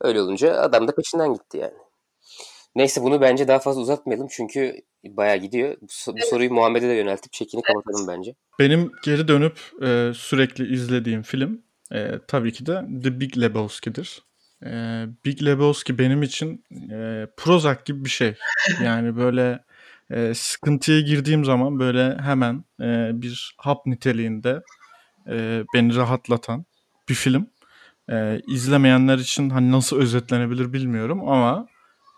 Öyle 0.00 0.20
olunca 0.20 0.54
adam 0.60 0.88
da 0.88 0.94
peşinden 0.94 1.34
gitti 1.34 1.58
yani. 1.58 1.74
Neyse 2.74 3.02
bunu 3.02 3.20
bence 3.20 3.48
daha 3.48 3.58
fazla 3.58 3.80
uzatmayalım 3.80 4.26
çünkü 4.30 4.80
bayağı 5.04 5.36
gidiyor. 5.36 5.76
Bu, 5.80 5.86
so- 5.86 6.16
bu 6.22 6.26
soruyu 6.26 6.52
Muhammed'e 6.52 6.88
de 6.88 6.92
yöneltip 6.92 7.32
çekini 7.32 7.62
kapatalım 7.62 8.08
bence. 8.08 8.34
Benim 8.58 8.92
geri 9.04 9.28
dönüp 9.28 9.58
e, 9.82 10.12
sürekli 10.14 10.74
izlediğim 10.74 11.22
film 11.22 11.62
e, 11.92 12.18
tabii 12.28 12.52
ki 12.52 12.66
de 12.66 12.84
The 13.02 13.20
Big 13.20 13.38
Lebowski'dir. 13.38 14.22
E, 14.66 15.04
Big 15.24 15.42
Lebowski 15.42 15.98
benim 15.98 16.22
için 16.22 16.64
e, 16.90 17.26
Prozac 17.36 17.80
gibi 17.84 18.04
bir 18.04 18.10
şey. 18.10 18.34
Yani 18.84 19.16
böyle 19.16 19.64
e, 20.10 20.34
sıkıntıya 20.34 21.00
girdiğim 21.00 21.44
zaman 21.44 21.78
böyle 21.78 22.18
hemen 22.18 22.64
e, 22.80 23.10
bir 23.14 23.54
hap 23.58 23.86
niteliğinde 23.86 24.62
e, 25.28 25.64
beni 25.74 25.96
rahatlatan 25.96 26.64
bir 27.08 27.14
film. 27.14 27.46
E, 28.10 28.40
izlemeyenler 28.46 29.18
için 29.18 29.50
hani 29.50 29.72
nasıl 29.72 29.96
özetlenebilir 29.96 30.72
bilmiyorum 30.72 31.28
ama 31.28 31.66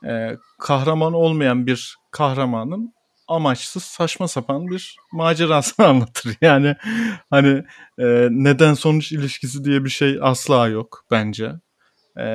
e, 0.07 0.37
kahraman 0.59 1.13
olmayan 1.13 1.67
bir 1.67 1.97
kahramanın 2.11 2.95
amaçsız 3.29 3.85
saçma 3.85 4.29
sapan 4.29 4.67
bir 4.69 4.97
macerasını 5.13 5.87
anlatır. 5.87 6.37
Yani 6.41 6.77
hani 7.31 7.65
e, 7.99 8.29
neden 8.31 8.75
sonuç 8.75 9.13
ilişkisi 9.13 9.65
diye 9.65 9.85
bir 9.85 9.91
şey 9.91 10.19
asla 10.23 10.69
yok 10.69 11.05
bence. 11.11 11.53
E, 12.19 12.27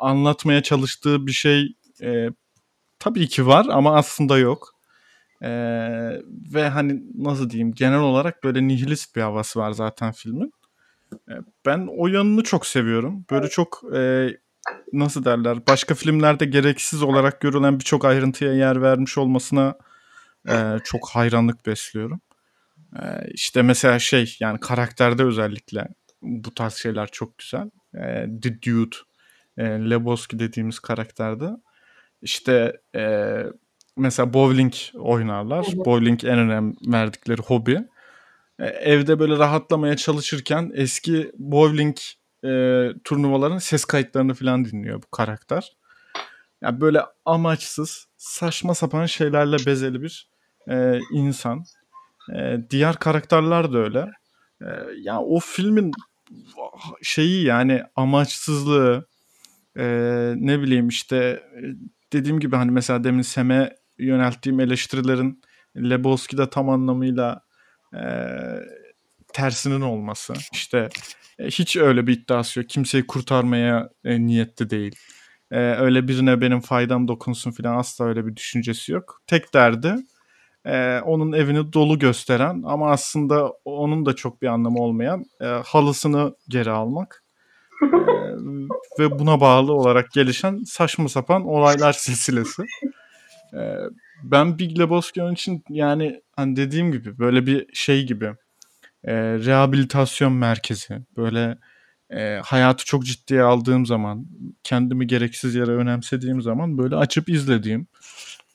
anlatmaya 0.00 0.62
çalıştığı 0.62 1.26
bir 1.26 1.32
şey 1.32 1.76
e, 2.02 2.28
tabii 2.98 3.28
ki 3.28 3.46
var 3.46 3.66
ama 3.70 3.96
aslında 3.96 4.38
yok. 4.38 4.74
E, 5.42 5.50
ve 6.54 6.68
hani 6.68 7.02
nasıl 7.14 7.50
diyeyim 7.50 7.72
genel 7.74 8.00
olarak 8.00 8.44
böyle 8.44 8.68
nihilist 8.68 9.16
bir 9.16 9.20
havası 9.20 9.58
var 9.60 9.72
zaten 9.72 10.12
filmin. 10.12 10.52
E, 11.12 11.32
ben 11.66 11.88
o 11.98 12.06
yanını 12.06 12.42
çok 12.42 12.66
seviyorum. 12.66 13.24
Böyle 13.30 13.48
çok 13.48 13.82
e, 13.94 14.30
nasıl 14.92 15.24
derler 15.24 15.66
başka 15.66 15.94
filmlerde 15.94 16.44
gereksiz 16.44 17.02
olarak 17.02 17.40
görülen 17.40 17.78
birçok 17.78 18.04
ayrıntıya 18.04 18.52
yer 18.54 18.82
vermiş 18.82 19.18
olmasına 19.18 19.74
e, 20.48 20.76
çok 20.84 21.08
hayranlık 21.08 21.66
besliyorum. 21.66 22.20
E, 22.96 23.02
işte 23.34 23.62
mesela 23.62 23.98
şey 23.98 24.36
yani 24.40 24.60
karakterde 24.60 25.24
özellikle 25.24 25.88
bu 26.22 26.54
tarz 26.54 26.74
şeyler 26.74 27.06
çok 27.06 27.38
güzel. 27.38 27.70
E, 27.94 28.26
The 28.42 28.62
Dude, 28.62 28.96
e, 29.56 29.64
Lebowski 29.64 30.38
dediğimiz 30.38 30.78
karakterde 30.78 31.50
işte 32.22 32.80
e, 32.96 33.34
mesela 33.96 34.34
bowling 34.34 34.72
oynarlar. 34.94 35.66
Bowling 35.74 36.24
en 36.24 36.38
önemli 36.38 36.74
verdikleri 36.86 37.42
hobi. 37.42 37.84
E, 38.58 38.64
evde 38.66 39.18
böyle 39.18 39.38
rahatlamaya 39.38 39.96
çalışırken 39.96 40.72
eski 40.74 41.32
bowling 41.38 41.96
e, 42.44 42.88
turnuvaların 43.04 43.58
ses 43.58 43.84
kayıtlarını 43.84 44.34
falan 44.34 44.64
dinliyor 44.64 45.02
bu 45.02 45.10
karakter. 45.10 45.76
Yani 46.62 46.80
böyle 46.80 47.02
amaçsız, 47.24 48.08
saçma 48.16 48.74
sapan 48.74 49.06
şeylerle 49.06 49.56
bezeli 49.66 50.02
bir 50.02 50.30
e, 50.68 50.98
insan. 51.12 51.64
E, 52.36 52.58
diğer 52.70 52.96
karakterler 52.96 53.72
de 53.72 53.76
öyle. 53.76 54.10
E, 54.62 54.68
yani 54.96 55.18
o 55.18 55.40
filmin 55.40 55.92
şeyi 57.02 57.44
yani 57.44 57.82
amaçsızlığı, 57.96 59.06
e, 59.76 59.84
ne 60.36 60.60
bileyim 60.60 60.88
işte 60.88 61.42
dediğim 62.12 62.40
gibi 62.40 62.56
hani 62.56 62.70
mesela 62.70 63.04
demin 63.04 63.22
Sem'e 63.22 63.76
yönelttiğim 63.98 64.60
eleştirilerin 64.60 65.42
Lebowski'de 65.76 66.50
tam 66.50 66.68
anlamıyla 66.68 67.42
e, 67.94 68.00
tersinin 69.32 69.80
olması. 69.80 70.34
İşte 70.52 70.88
e, 71.38 71.46
hiç 71.46 71.76
öyle 71.76 72.06
bir 72.06 72.12
iddiası 72.12 72.60
yok. 72.60 72.68
Kimseyi 72.68 73.06
kurtarmaya 73.06 73.88
e, 74.04 74.26
niyetli 74.26 74.70
değil. 74.70 74.96
E, 75.50 75.58
öyle 75.58 76.08
birine 76.08 76.40
benim 76.40 76.60
faydam 76.60 77.08
dokunsun 77.08 77.50
falan 77.50 77.76
asla 77.76 78.04
öyle 78.04 78.26
bir 78.26 78.36
düşüncesi 78.36 78.92
yok. 78.92 79.22
Tek 79.26 79.54
derdi 79.54 79.96
e, 80.64 81.00
onun 81.00 81.32
evini 81.32 81.72
dolu 81.72 81.98
gösteren 81.98 82.62
ama 82.66 82.90
aslında 82.90 83.52
onun 83.64 84.06
da 84.06 84.16
çok 84.16 84.42
bir 84.42 84.46
anlamı 84.46 84.78
olmayan 84.78 85.24
e, 85.40 85.44
halısını 85.46 86.34
geri 86.48 86.70
almak. 86.70 87.24
e, 87.82 88.14
ve 88.98 89.18
buna 89.18 89.40
bağlı 89.40 89.72
olarak 89.72 90.10
gelişen 90.12 90.58
saçma 90.66 91.08
sapan 91.08 91.46
olaylar 91.46 91.92
silsilesi. 91.92 92.62
E, 93.54 93.60
ben 94.22 94.58
Big 94.58 94.78
Lebowski 94.78 95.22
için 95.32 95.64
yani 95.68 96.20
hani 96.36 96.56
dediğim 96.56 96.92
gibi 96.92 97.18
böyle 97.18 97.46
bir 97.46 97.74
şey 97.74 98.06
gibi 98.06 98.32
e, 99.04 99.14
rehabilitasyon 99.14 100.32
merkezi 100.32 100.98
böyle 101.16 101.58
e, 102.10 102.40
hayatı 102.44 102.84
çok 102.84 103.04
ciddiye 103.04 103.42
aldığım 103.42 103.86
zaman 103.86 104.26
kendimi 104.64 105.06
gereksiz 105.06 105.54
yere 105.54 105.70
önemsediğim 105.70 106.42
zaman 106.42 106.78
böyle 106.78 106.96
açıp 106.96 107.28
izlediğim 107.28 107.88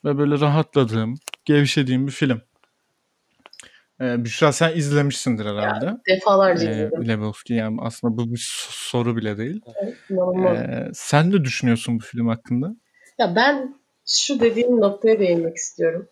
ve 0.04 0.18
böyle 0.18 0.40
rahatladığım 0.40 1.14
gevşediğim 1.44 2.06
bir 2.06 2.12
film. 2.12 2.40
Ee, 4.00 4.24
Büşra 4.24 4.52
sen 4.52 4.76
izlemişsindir 4.76 5.46
herhalde. 5.46 5.84
Ya, 5.84 6.00
defalarca 6.08 6.70
ee, 6.70 6.72
izledim. 6.72 7.08
Lebowski 7.08 7.54
yani 7.54 7.78
aslında 7.80 8.16
bu 8.16 8.32
bir 8.32 8.68
soru 8.70 9.16
bile 9.16 9.38
değil. 9.38 9.60
ee, 10.10 10.88
sen 10.94 11.30
ne 11.30 11.44
düşünüyorsun 11.44 11.98
bu 11.98 12.04
film 12.04 12.28
hakkında? 12.28 12.76
Ya 13.18 13.36
ben 13.36 13.74
şu 14.06 14.40
dediğim 14.40 14.80
noktaya 14.80 15.18
değinmek 15.18 15.56
istiyorum. 15.56 16.08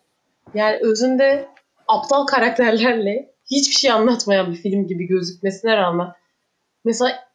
Yani 0.53 0.79
özünde 0.81 1.47
aptal 1.87 2.25
karakterlerle 2.25 3.34
hiçbir 3.51 3.75
şey 3.75 3.91
anlatmayan 3.91 4.51
bir 4.51 4.57
film 4.57 4.87
gibi 4.87 5.07
gözükmesine 5.07 5.77
rağmen 5.77 6.07
mesela 6.85 7.29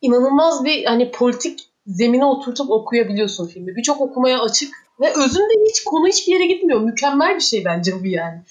inanılmaz 0.00 0.64
bir 0.64 0.84
hani 0.84 1.10
politik 1.10 1.60
zemine 1.86 2.24
oturtup 2.24 2.70
okuyabiliyorsun 2.70 3.46
filmi. 3.46 3.76
Birçok 3.76 4.00
okumaya 4.00 4.42
açık 4.42 4.74
ve 5.00 5.10
özünde 5.10 5.68
hiç 5.68 5.84
konu 5.84 6.08
hiçbir 6.08 6.32
yere 6.32 6.46
gitmiyor. 6.46 6.80
Mükemmel 6.80 7.34
bir 7.34 7.40
şey 7.40 7.64
bence 7.64 8.00
bu 8.02 8.06
yani. 8.06 8.42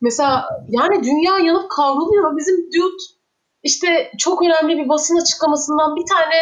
Mesela 0.00 0.48
yani 0.68 1.04
dünya 1.04 1.38
yanıp 1.38 1.70
kavruluyor. 1.70 2.36
Bizim 2.36 2.56
dude 2.72 3.02
işte 3.62 4.12
çok 4.18 4.42
önemli 4.42 4.78
bir 4.78 4.88
basın 4.88 5.20
açıklamasından 5.20 5.96
bir 5.96 6.06
tane 6.06 6.34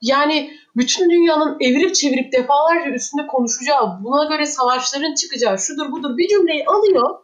yani 0.00 0.50
bütün 0.76 1.10
dünyanın 1.10 1.56
evirip 1.60 1.94
çevirip 1.94 2.32
defalarca 2.32 2.90
üstünde 2.90 3.26
konuşacağı, 3.26 4.04
buna 4.04 4.24
göre 4.24 4.46
savaşların 4.46 5.14
çıkacağı, 5.14 5.58
şudur 5.58 5.92
budur 5.92 6.16
bir 6.16 6.28
cümleyi 6.28 6.64
alıyor. 6.66 7.18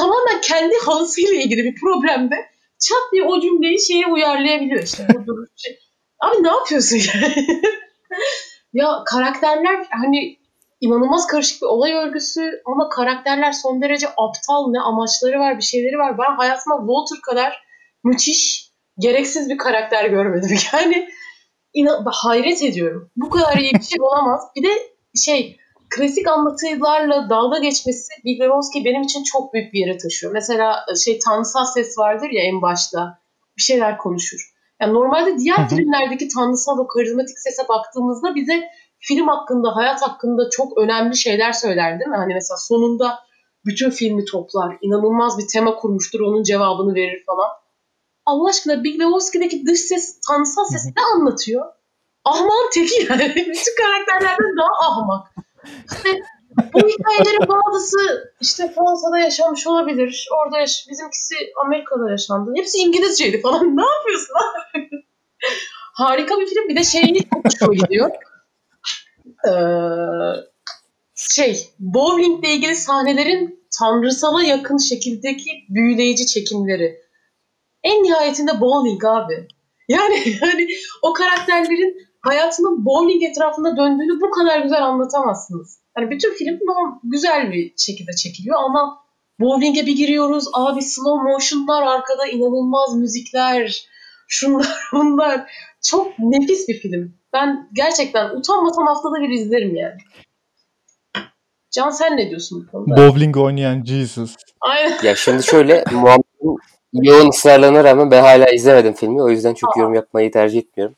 Tamamen 0.00 0.40
kendi 0.40 0.74
halısıyla 0.86 1.34
ilgili 1.34 1.64
bir 1.64 1.80
problemde 1.80 2.34
çat 2.78 3.12
diye 3.12 3.22
o 3.22 3.40
cümleyi 3.40 3.86
şeye 3.86 4.06
uyarlayabiliyor 4.06 4.82
işte. 4.82 5.06
Abi 6.20 6.42
ne 6.42 6.48
yapıyorsun 6.48 6.96
yani? 6.96 7.46
ya 8.72 9.02
karakterler 9.06 9.86
hani 9.90 10.38
inanılmaz 10.80 11.26
karışık 11.26 11.62
bir 11.62 11.66
olay 11.66 11.92
örgüsü 11.92 12.62
ama 12.66 12.88
karakterler 12.88 13.52
son 13.52 13.82
derece 13.82 14.08
aptal 14.08 14.70
ne 14.70 14.80
amaçları 14.80 15.38
var 15.38 15.58
bir 15.58 15.62
şeyleri 15.62 15.98
var. 15.98 16.18
Ben 16.18 16.36
hayatımda 16.36 16.76
Walter 16.78 17.20
kadar 17.20 17.62
müthiş 18.04 18.70
gereksiz 18.98 19.48
bir 19.48 19.58
karakter 19.58 20.04
görmedim. 20.04 20.58
Yani 20.72 21.08
inan 21.74 22.04
hayret 22.06 22.62
ediyorum. 22.62 23.10
Bu 23.16 23.30
kadar 23.30 23.56
iyi 23.56 23.72
bir 23.72 23.84
şey 23.84 24.00
olamaz. 24.00 24.42
Bir 24.56 24.62
de 24.62 24.70
şey 25.14 25.59
klasik 25.90 26.28
anlatılarla 26.28 27.30
dalga 27.30 27.58
geçmesi 27.58 28.12
Big 28.24 28.40
Lebowski 28.40 28.84
benim 28.84 29.02
için 29.02 29.24
çok 29.24 29.54
büyük 29.54 29.72
bir 29.72 29.78
yere 29.78 29.98
taşıyor. 29.98 30.32
Mesela 30.32 30.84
şey 31.04 31.18
tanrısal 31.18 31.64
ses 31.64 31.98
vardır 31.98 32.30
ya 32.30 32.42
en 32.42 32.62
başta 32.62 33.18
bir 33.56 33.62
şeyler 33.62 33.98
konuşur. 33.98 34.54
Yani 34.80 34.94
normalde 34.94 35.38
diğer 35.38 35.68
filmlerdeki 35.68 36.28
tanrısal 36.28 36.78
o 36.78 36.86
karizmatik 36.86 37.38
sese 37.38 37.68
baktığımızda 37.68 38.34
bize 38.34 38.64
film 38.98 39.28
hakkında, 39.28 39.76
hayat 39.76 40.02
hakkında 40.02 40.50
çok 40.50 40.78
önemli 40.78 41.16
şeyler 41.16 41.52
söyler 41.52 41.98
değil 41.98 42.10
mi? 42.10 42.16
Hani 42.16 42.34
mesela 42.34 42.56
sonunda 42.58 43.18
bütün 43.66 43.90
filmi 43.90 44.24
toplar, 44.24 44.78
inanılmaz 44.82 45.38
bir 45.38 45.48
tema 45.52 45.76
kurmuştur, 45.76 46.20
onun 46.20 46.42
cevabını 46.42 46.94
verir 46.94 47.22
falan. 47.26 47.48
Allah 48.26 48.48
aşkına 48.48 48.84
Big 48.84 49.00
Lebowski'deki 49.00 49.66
dış 49.66 49.80
ses, 49.80 50.20
tanrısal 50.28 50.64
ses 50.64 50.84
ne 50.96 51.02
anlatıyor? 51.14 51.66
Ahman 52.24 52.70
teki 52.74 53.06
yani. 53.10 53.28
Bütün 53.36 53.74
karakterlerden 53.82 54.56
daha 54.58 54.90
ahmak. 54.90 55.26
Bu 56.72 56.78
hikayelerin 56.78 57.48
bazısı 57.48 58.32
işte 58.40 58.72
Fransa'da 58.74 59.18
yaşamış 59.18 59.66
olabilir. 59.66 60.28
Orada 60.38 60.58
yaş 60.58 60.86
bizimkisi 60.90 61.34
Amerika'da 61.64 62.10
yaşandı. 62.10 62.52
Hepsi 62.56 62.78
İngilizceydi 62.78 63.40
falan. 63.40 63.76
Ne 63.76 63.82
yapıyorsun 63.82 64.34
abi? 64.34 64.90
Harika 65.92 66.40
bir 66.40 66.46
film. 66.46 66.68
Bir 66.68 66.76
de 66.76 66.84
şeyi 66.84 67.28
çok 67.34 67.44
hoşuma 67.44 67.74
gidiyor. 67.74 68.10
Ee, 69.48 69.52
şey, 71.14 71.70
bowlingle 71.78 72.48
ilgili 72.48 72.76
sahnelerin 72.76 73.64
tanrısala 73.78 74.42
yakın 74.42 74.76
şekildeki 74.76 75.50
büyüleyici 75.68 76.26
çekimleri. 76.26 77.00
En 77.82 78.02
nihayetinde 78.02 78.60
bowling 78.60 79.04
abi. 79.04 79.48
Yani 79.88 80.36
hani 80.40 80.68
o 81.02 81.12
karakterlerin 81.12 82.09
hayatının 82.20 82.84
bowling 82.84 83.22
etrafında 83.22 83.76
döndüğünü 83.76 84.20
bu 84.20 84.30
kadar 84.30 84.60
güzel 84.60 84.84
anlatamazsınız. 84.84 85.78
Hani 85.94 86.10
bütün 86.10 86.34
film 86.34 86.58
güzel 87.04 87.52
bir 87.52 87.74
şekilde 87.76 88.12
çekiliyor 88.12 88.58
ama 88.64 88.98
bowling'e 89.40 89.86
bir 89.86 89.96
giriyoruz. 89.96 90.44
Abi 90.52 90.82
slow 90.82 91.30
motion'lar 91.30 91.82
arkada 91.82 92.26
inanılmaz 92.26 92.96
müzikler. 92.96 93.86
Şunlar 94.28 94.68
bunlar. 94.92 95.50
Çok 95.82 96.18
nefis 96.18 96.68
bir 96.68 96.78
film. 96.80 97.14
Ben 97.32 97.68
gerçekten 97.72 98.30
utanmasam 98.30 98.86
haftada 98.86 99.14
bir 99.20 99.28
izlerim 99.28 99.76
yani. 99.76 99.98
Can 101.70 101.90
sen 101.90 102.16
ne 102.16 102.30
diyorsun 102.30 102.66
bu 102.66 102.70
konuda? 102.72 102.96
Bowling 102.96 103.36
oynayan 103.36 103.84
Jesus. 103.84 104.36
Aynen. 104.60 104.98
Ya 105.02 105.16
şimdi 105.16 105.42
şöyle 105.42 105.84
Muhammed'in 105.92 106.56
yoğun 106.92 107.28
ısrarlarına 107.28 107.84
rağmen 107.84 108.10
ben 108.10 108.22
hala 108.22 108.50
izlemedim 108.50 108.92
filmi. 108.92 109.22
O 109.22 109.28
yüzden 109.28 109.54
çok 109.54 109.76
Aa. 109.76 109.80
yorum 109.80 109.94
yapmayı 109.94 110.32
tercih 110.32 110.58
etmiyorum. 110.58 110.96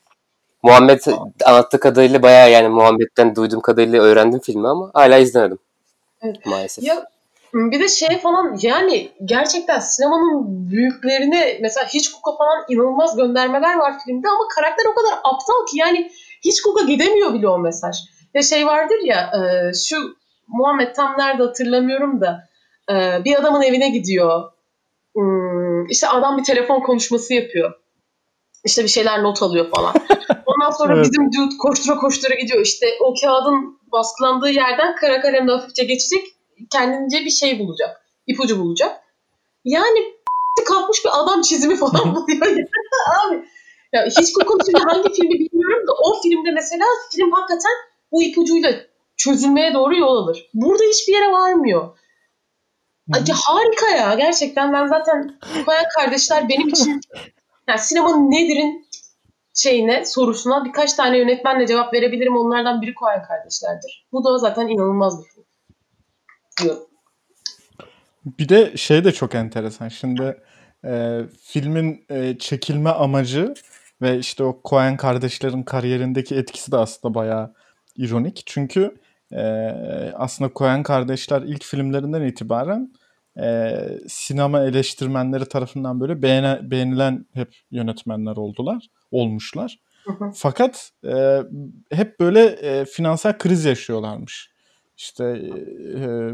Muhammed 0.62 1.01
anlattığı 1.44 1.81
kadarıyla 1.81 2.22
bayağı 2.22 2.51
yani 2.51 2.68
Muhammed'den 2.68 3.37
duyduğum 3.37 3.61
kadarıyla 3.61 4.03
öğrendim 4.03 4.40
filmi 4.40 4.68
ama 4.68 4.90
hala 4.94 5.18
izlemedim. 5.18 5.59
Evet. 6.22 6.46
Maalesef. 6.46 6.85
Ya 6.85 7.07
bir 7.55 7.81
de 7.81 7.88
şey 7.88 8.18
falan 8.18 8.59
yani 8.62 9.12
gerçekten 9.25 9.79
sinemanın 9.79 10.70
büyüklerine 10.70 11.59
mesela 11.61 11.87
Hitchcock'a 11.87 12.37
falan 12.37 12.64
inanılmaz 12.68 13.16
göndermeler 13.16 13.77
var 13.77 13.94
filmde 14.05 14.29
ama 14.29 14.48
karakter 14.57 14.85
o 14.92 14.94
kadar 14.94 15.18
aptal 15.25 15.66
ki 15.70 15.79
yani 15.79 16.11
Hitchcock'a 16.44 16.85
gidemiyor 16.85 17.35
bile 17.35 17.48
o 17.48 17.59
mesaj. 17.59 17.96
Ya 18.35 18.42
şey 18.42 18.66
vardır 18.66 18.98
ya 19.05 19.33
e, 19.35 19.75
şu 19.75 20.16
Muhammed 20.48 20.94
tam 20.94 21.18
nerede 21.18 21.42
hatırlamıyorum 21.42 22.20
da 22.20 22.48
e, 22.90 23.25
bir 23.25 23.37
adamın 23.37 23.62
evine 23.62 23.88
gidiyor. 23.88 24.53
Hmm, 25.14 25.87
işte 25.87 26.09
adam 26.09 26.38
bir 26.38 26.44
telefon 26.44 26.81
konuşması 26.81 27.35
yapıyor. 27.35 27.82
İşte 28.64 28.83
bir 28.83 28.88
şeyler 28.88 29.22
not 29.22 29.42
alıyor 29.42 29.70
falan. 29.70 29.94
Ondan 30.46 30.70
sonra 30.70 30.94
evet. 30.94 31.05
bizim 31.05 31.33
dude 31.33 31.57
koştura 31.59 31.96
koştura 31.96 32.35
gidiyor. 32.35 32.61
İşte 32.61 32.87
o 33.01 33.14
kağıdın 33.20 33.79
baskılandığı 33.92 34.51
yerden 34.51 34.96
kara 34.96 35.20
kalemle 35.20 35.53
hafifçe 35.53 35.85
geçecek 35.85 36.27
kendince 36.70 37.18
bir 37.25 37.31
şey 37.31 37.59
bulacak. 37.59 38.03
ipucu 38.27 38.59
bulacak. 38.59 39.01
Yani 39.64 40.14
kalkmış 40.66 41.05
bir 41.05 41.11
adam 41.22 41.42
çizimi 41.42 41.77
falan 41.77 42.14
buluyor. 42.14 42.46
Abi 43.27 43.44
ya 43.92 44.05
Hitchcock'un 44.07 44.59
şimdi 44.66 44.85
hangi 44.85 45.12
filmi 45.12 45.38
bilmiyorum 45.38 45.87
da 45.87 45.92
o 45.92 46.22
filmde 46.22 46.51
mesela 46.51 46.85
film 47.12 47.33
hakikaten 47.33 47.72
bu 48.12 48.22
ipucuyla 48.22 48.72
çözülmeye 49.16 49.75
doğru 49.75 49.96
yol 49.96 50.16
alır. 50.16 50.51
Burada 50.55 50.83
hiçbir 50.85 51.12
yere 51.12 51.33
varmıyor. 51.33 51.98
Ay, 53.14 53.20
harika 53.44 53.88
ya 53.96 54.14
gerçekten 54.14 54.72
ben 54.72 54.87
zaten 54.87 55.38
Koyan 55.66 55.85
kardeşler 55.96 56.48
benim 56.48 56.68
için 56.68 57.01
yani 57.73 57.81
sinemanın 57.81 58.31
nedir'in 58.31 58.87
şeyine 59.55 60.05
sorusuna 60.05 60.65
birkaç 60.65 60.95
tane 60.95 61.19
yönetmenle 61.19 61.67
cevap 61.67 61.95
verebilirim. 61.95 62.37
Onlardan 62.37 62.83
biri 62.83 62.95
Koyan 62.95 63.23
kardeşlerdir. 63.23 64.07
Bu 64.13 64.25
da 64.25 64.39
zaten 64.39 64.69
inanılmaz 64.69 65.25
bir 65.25 65.29
film. 65.29 65.45
Bir 68.39 68.49
de 68.49 68.77
şey 68.77 69.05
de 69.05 69.13
çok 69.13 69.35
enteresan. 69.35 69.89
Şimdi 69.89 70.43
e, 70.85 71.21
filmin 71.43 72.05
e, 72.11 72.39
çekilme 72.39 72.91
amacı 72.91 73.55
ve 74.03 74.19
işte 74.19 74.45
o 74.45 74.61
Coen 74.65 74.97
kardeşlerin 74.97 75.63
kariyerindeki 75.63 76.37
etkisi 76.37 76.73
de 76.73 76.77
aslında 76.77 77.15
bayağı 77.15 77.55
ironik. 77.97 78.43
Çünkü 78.47 79.01
e, 79.33 79.43
aslında 80.15 80.51
Coen 80.55 80.83
kardeşler 80.83 81.43
ilk 81.43 81.65
filmlerinden 81.65 82.23
itibaren 82.23 82.93
e, 83.40 83.79
sinema 84.09 84.61
eleştirmenleri 84.61 85.47
tarafından 85.47 86.01
böyle 86.01 86.23
beğene, 86.23 86.71
beğenilen 86.71 87.27
hep 87.35 87.55
yönetmenler 87.71 88.37
oldular, 88.37 88.87
olmuşlar. 89.11 89.79
Hı 90.05 90.12
hı. 90.12 90.31
Fakat 90.35 90.90
e, 91.05 91.42
hep 91.92 92.21
böyle 92.21 92.45
e, 92.45 92.85
finansal 92.85 93.38
kriz 93.38 93.64
yaşıyorlarmış. 93.64 94.53
İşte 94.97 95.25
e, 95.97 96.31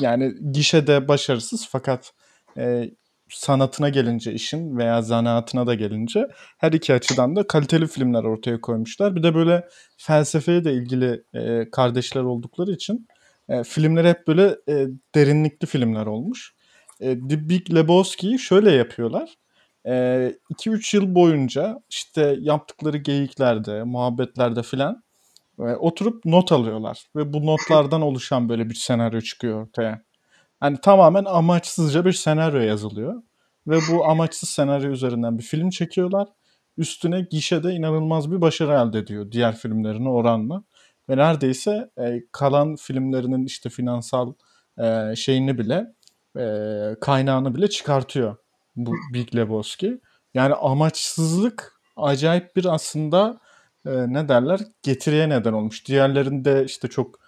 yani 0.00 0.34
gişede 0.52 1.08
başarısız 1.08 1.68
fakat 1.70 2.12
e, 2.56 2.90
sanatına 3.30 3.88
gelince 3.88 4.32
işin 4.32 4.78
veya 4.78 5.02
zanaatına 5.02 5.66
da 5.66 5.74
gelince 5.74 6.28
her 6.58 6.72
iki 6.72 6.94
açıdan 6.94 7.36
da 7.36 7.46
kaliteli 7.46 7.86
filmler 7.86 8.24
ortaya 8.24 8.60
koymuşlar. 8.60 9.16
Bir 9.16 9.22
de 9.22 9.34
böyle 9.34 9.68
felsefeye 9.96 10.64
de 10.64 10.72
ilgili 10.72 11.24
e, 11.34 11.70
kardeşler 11.70 12.22
oldukları 12.22 12.70
için 12.72 13.06
e, 13.48 13.64
filmler 13.64 14.04
hep 14.04 14.26
böyle 14.26 14.56
e, 14.68 14.86
derinlikli 15.14 15.66
filmler 15.66 16.06
olmuş. 16.06 16.54
E, 17.00 17.06
The 17.28 17.48
Big 17.48 17.74
Lebowski'yi 17.74 18.38
şöyle 18.38 18.72
yapıyorlar. 18.72 19.34
2-3 19.84 20.96
yıl 20.96 21.14
boyunca 21.14 21.82
işte 21.90 22.36
yaptıkları 22.40 22.96
geyiklerde, 22.96 23.82
muhabbetlerde 23.82 24.62
filan 24.62 25.02
e, 25.58 25.62
oturup 25.62 26.24
not 26.24 26.52
alıyorlar. 26.52 27.06
Ve 27.16 27.32
bu 27.32 27.46
notlardan 27.46 28.02
oluşan 28.02 28.48
böyle 28.48 28.70
bir 28.70 28.74
senaryo 28.74 29.20
çıkıyor 29.20 29.62
ortaya. 29.62 30.02
Hani 30.60 30.78
tamamen 30.80 31.24
amaçsızca 31.24 32.04
bir 32.04 32.12
senaryo 32.12 32.60
yazılıyor. 32.60 33.22
Ve 33.66 33.78
bu 33.90 34.06
amaçsız 34.06 34.48
senaryo 34.48 34.90
üzerinden 34.90 35.38
bir 35.38 35.42
film 35.42 35.70
çekiyorlar. 35.70 36.28
Üstüne 36.78 37.20
gişede 37.20 37.72
inanılmaz 37.72 38.32
bir 38.32 38.40
başarı 38.40 38.72
elde 38.72 38.98
ediyor 38.98 39.32
diğer 39.32 39.56
filmlerine 39.56 40.08
oranla. 40.08 40.64
Ve 41.08 41.16
neredeyse 41.16 41.90
e, 41.98 42.22
kalan 42.32 42.76
filmlerinin 42.76 43.46
işte 43.46 43.68
finansal 43.68 44.32
e, 44.78 45.16
şeyini 45.16 45.58
bile 45.58 45.86
e, 46.38 46.46
kaynağını 47.00 47.54
bile 47.54 47.68
çıkartıyor 47.68 48.36
bu 48.76 48.92
Big 49.14 49.36
Lebowski. 49.36 50.00
Yani 50.34 50.54
amaçsızlık 50.54 51.80
acayip 51.96 52.56
bir 52.56 52.64
aslında 52.64 53.40
e, 53.86 53.90
ne 53.90 54.28
derler 54.28 54.60
getiriye 54.82 55.28
neden 55.28 55.52
olmuş. 55.52 55.86
Diğerlerinde 55.86 56.64
işte 56.64 56.88
çok 56.88 57.18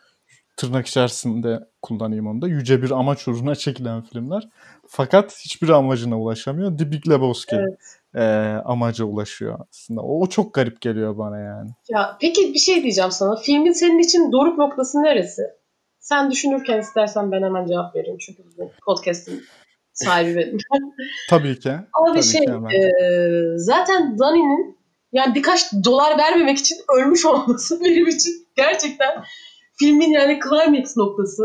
tırnak 0.56 0.86
içerisinde 0.86 1.68
kullanayım 1.82 2.26
onu 2.26 2.42
da 2.42 2.48
yüce 2.48 2.82
bir 2.82 2.90
amaç 2.90 3.28
uğruna 3.28 3.54
çekilen 3.54 4.02
filmler. 4.02 4.48
Fakat 4.86 5.40
hiçbir 5.44 5.68
amacına 5.68 6.18
ulaşamıyor. 6.18 6.78
The 6.78 6.90
Big 6.90 7.08
Lebowski 7.08 7.56
Evet. 7.56 7.97
E, 8.14 8.22
amaca 8.64 9.04
ulaşıyor 9.04 9.58
aslında. 9.70 10.00
O, 10.00 10.20
o 10.20 10.26
çok 10.26 10.54
garip 10.54 10.80
geliyor 10.80 11.18
bana 11.18 11.38
yani. 11.38 11.70
Ya 11.88 12.16
peki 12.20 12.54
bir 12.54 12.58
şey 12.58 12.82
diyeceğim 12.82 13.10
sana. 13.10 13.36
Filmin 13.36 13.72
senin 13.72 13.98
için 13.98 14.32
doruk 14.32 14.58
noktası 14.58 15.02
neresi? 15.02 15.42
Sen 16.00 16.30
düşünürken 16.30 16.80
istersen 16.80 17.32
ben 17.32 17.42
hemen 17.42 17.66
cevap 17.66 17.96
vereyim. 17.96 18.18
Çünkü 18.18 18.42
bu 18.58 18.70
podcast'in 18.86 19.42
sahibi 19.92 20.36
benim. 20.36 20.58
Tabii 21.30 21.58
ki. 21.58 21.70
Abi 21.70 22.08
Tabii 22.12 22.22
şey 22.22 22.42
e, 22.42 22.90
zaten 23.56 24.18
Dani'nin 24.18 24.78
yani 25.12 25.34
birkaç 25.34 25.72
dolar 25.84 26.18
vermemek 26.18 26.58
için 26.58 26.76
ölmüş 26.96 27.24
olması 27.26 27.80
benim 27.84 28.08
için 28.08 28.32
gerçekten 28.56 29.24
filmin 29.78 30.10
yani 30.10 30.40
climax 30.48 30.96
noktası. 30.96 31.42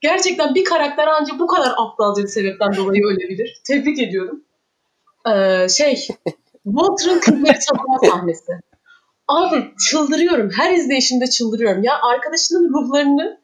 Gerçekten 0.00 0.54
bir 0.54 0.64
karakter 0.64 1.08
ancak 1.20 1.40
bu 1.40 1.46
kadar 1.46 1.72
aptalca 1.76 2.22
bir 2.22 2.28
sebepten 2.28 2.76
dolayı 2.76 3.04
ölebilir. 3.04 3.62
Tebrik 3.66 3.98
ediyorum. 3.98 4.44
Ee, 5.26 5.68
şey, 5.68 6.08
Walter'ın 6.64 7.20
külleri 7.20 7.58
çalma 7.60 7.98
sahnesi. 8.10 8.52
Abi 9.28 9.74
çıldırıyorum. 9.88 10.50
Her 10.56 10.72
izleyişimde 10.72 11.26
çıldırıyorum. 11.26 11.82
Ya 11.82 12.00
arkadaşının 12.02 12.72
ruhlarını 12.72 13.40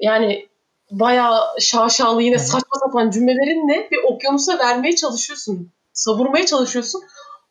yani 0.00 0.48
bayağı 0.90 1.40
şaşalı 1.60 2.22
yine 2.22 2.38
saçma 2.38 2.78
sapan 2.84 3.10
cümlelerinle 3.10 3.88
bir 3.90 3.98
okyanusa 4.04 4.58
vermeye 4.58 4.96
çalışıyorsun. 4.96 5.70
Savurmaya 5.92 6.46
çalışıyorsun. 6.46 7.02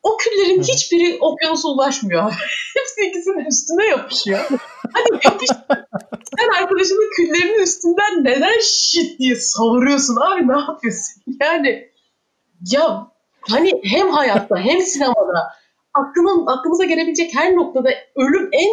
O 0.03 0.17
küllerin 0.17 0.63
hiçbiri 0.63 1.17
okyanusa 1.21 1.67
ulaşmıyor. 1.67 2.23
Hepsi 2.77 3.09
ikisinin 3.09 3.45
üstüne 3.45 3.85
yapışıyor. 3.85 4.39
Hadi 4.93 5.19
yapış. 5.25 5.49
Sen 6.39 6.61
arkadaşının 6.61 7.09
küllerinin 7.15 7.63
üstünden 7.63 8.23
neden 8.23 8.59
shit 8.61 9.19
diye 9.19 9.35
savuruyorsun 9.35 10.15
abi 10.15 10.47
ne 10.47 10.59
yapıyorsun? 10.59 11.23
Yani 11.41 11.91
ya 12.71 13.11
hani 13.41 13.71
hem 13.83 14.09
hayatta 14.09 14.57
hem 14.57 14.81
sinemada 14.81 15.53
aklının, 15.93 16.47
aklımıza 16.47 16.85
gelebilecek 16.85 17.35
her 17.35 17.55
noktada 17.55 17.89
ölüm 18.15 18.49
en 18.51 18.69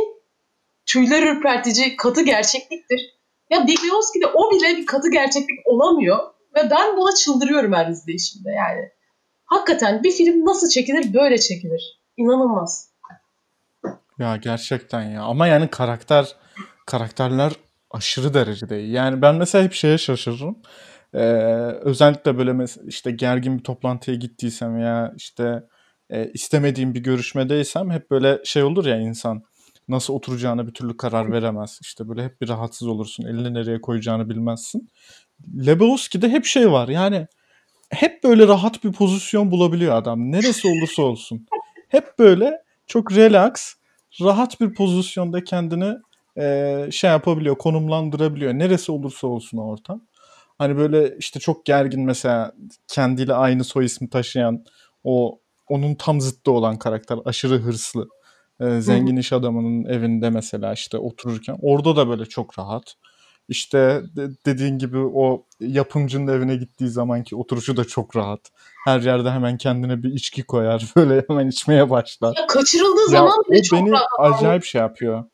tüyler 0.87 1.23
ürpertici 1.23 1.97
katı 1.97 2.23
gerçekliktir. 2.23 3.17
Ya 3.51 3.67
Big 3.67 3.79
Lebowski'de 3.85 4.27
o 4.27 4.51
bile 4.51 4.77
bir 4.77 4.87
katı 4.87 5.11
gerçeklik 5.11 5.59
olamıyor. 5.65 6.19
Ve 6.55 6.71
ben 6.71 6.97
buna 6.97 7.15
çıldırıyorum 7.15 7.73
her 7.73 7.87
izleyişimde 7.87 8.51
yani. 8.51 8.91
Hakikaten 9.45 10.03
bir 10.03 10.13
film 10.13 10.47
nasıl 10.47 10.69
çekilir 10.69 11.15
böyle 11.15 11.39
çekilir. 11.39 12.01
İnanılmaz. 12.17 12.91
Ya 14.19 14.37
gerçekten 14.37 15.03
ya. 15.03 15.23
Ama 15.23 15.47
yani 15.47 15.69
karakter 15.71 16.37
karakterler 16.87 17.53
aşırı 17.91 18.35
derecede 18.35 18.81
iyi. 18.83 18.93
Yani 18.93 19.23
ben 19.23 19.35
mesela 19.35 19.65
hep 19.65 19.73
şeye 19.73 19.99
şaşırırım. 19.99 20.57
Ee, 21.17 21.21
özellikle 21.81 22.39
böyle 22.39 22.65
işte 22.87 23.11
gergin 23.11 23.59
bir 23.59 23.65
toplantıya 23.65 24.17
gittiysem 24.17 24.79
ya 24.79 25.13
işte 25.17 25.63
e, 26.11 26.31
istemediğim 26.35 26.95
bir 26.95 27.01
görüşmedeysem 27.01 27.91
hep 27.91 28.11
böyle 28.11 28.41
şey 28.45 28.63
olur 28.63 28.87
ya 28.87 28.97
insan 28.97 29.43
nasıl 29.89 30.15
oturacağına 30.15 30.67
bir 30.67 30.73
türlü 30.75 30.97
karar 30.97 31.33
veremez. 31.33 31.79
İşte 31.83 32.09
böyle 32.09 32.25
hep 32.25 32.41
bir 32.41 32.49
rahatsız 32.49 32.89
olursun. 32.89 33.25
Elini 33.25 33.55
nereye 33.55 33.81
koyacağını 33.81 34.29
bilmezsin. 34.31 34.89
Lebowski'de 35.67 36.29
hep 36.29 36.45
şey 36.45 36.73
var. 36.73 36.89
Yani 36.89 37.27
hep 37.91 38.25
böyle 38.25 38.49
rahat 38.49 38.85
bir 38.85 38.93
pozisyon 38.93 39.51
bulabiliyor 39.51 39.97
adam. 39.97 40.33
Neresi 40.33 40.69
olursa 40.69 41.03
olsun. 41.03 41.47
Hep 41.89 42.19
böyle 42.19 42.63
çok 42.87 43.13
relax, 43.13 43.75
rahat 44.21 44.61
bir 44.61 44.75
pozisyonda 44.75 45.45
kendini 45.45 45.95
e, 46.39 46.89
şey 46.93 47.11
yapabiliyor, 47.11 47.59
konumlandırabiliyor. 47.59 48.53
Neresi 48.53 48.93
olursa 48.93 49.27
olsun 49.27 49.59
ortam. 49.59 50.03
Hani 50.59 50.77
böyle 50.77 51.17
işte 51.19 51.41
çok 51.41 51.67
gergin 51.67 52.01
mesela 52.05 52.53
kendiyle 52.89 53.35
aynı 53.35 53.65
soy 53.65 53.85
ismi 53.85 54.11
taşıyan 54.11 54.65
o 55.05 55.41
onun 55.69 55.95
tam 55.95 56.21
zıttı 56.21 56.51
olan 56.51 56.79
karakter 56.79 57.19
aşırı 57.25 57.59
hırslı. 57.59 58.09
E, 58.61 58.81
zengin 58.81 59.17
iş 59.17 59.33
adamının 59.33 59.85
evinde 59.85 60.31
mesela 60.31 60.73
işte 60.73 60.99
otururken 60.99 61.57
orada 61.63 61.97
da 61.97 62.09
böyle 62.09 62.25
çok 62.25 62.59
rahat. 62.59 62.95
İşte 63.49 64.03
de- 64.17 64.31
dediğin 64.47 64.79
gibi 64.79 64.99
o 64.99 65.45
yapımcının 65.61 66.27
evine 66.33 66.57
gittiği 66.57 66.89
zamanki 66.89 67.37
oturuşu 67.37 67.77
da 67.77 67.85
çok 67.85 68.17
rahat. 68.17 68.41
Her 68.85 69.01
yerde 69.01 69.31
hemen 69.31 69.57
kendine 69.57 70.03
bir 70.03 70.13
içki 70.13 70.43
koyar. 70.43 70.85
Böyle 70.97 71.25
hemen 71.29 71.47
içmeye 71.49 71.91
başlar. 71.91 72.35
Ya 72.37 72.47
kaçırıldığı 72.47 73.01
Ya 73.01 73.07
zaman 73.09 73.45
bile 73.51 73.63
çok 73.63 73.79
beni 73.81 73.91
rahat. 73.91 74.09
acayip 74.19 74.65
şey 74.65 74.81
yapıyor. 74.81 75.25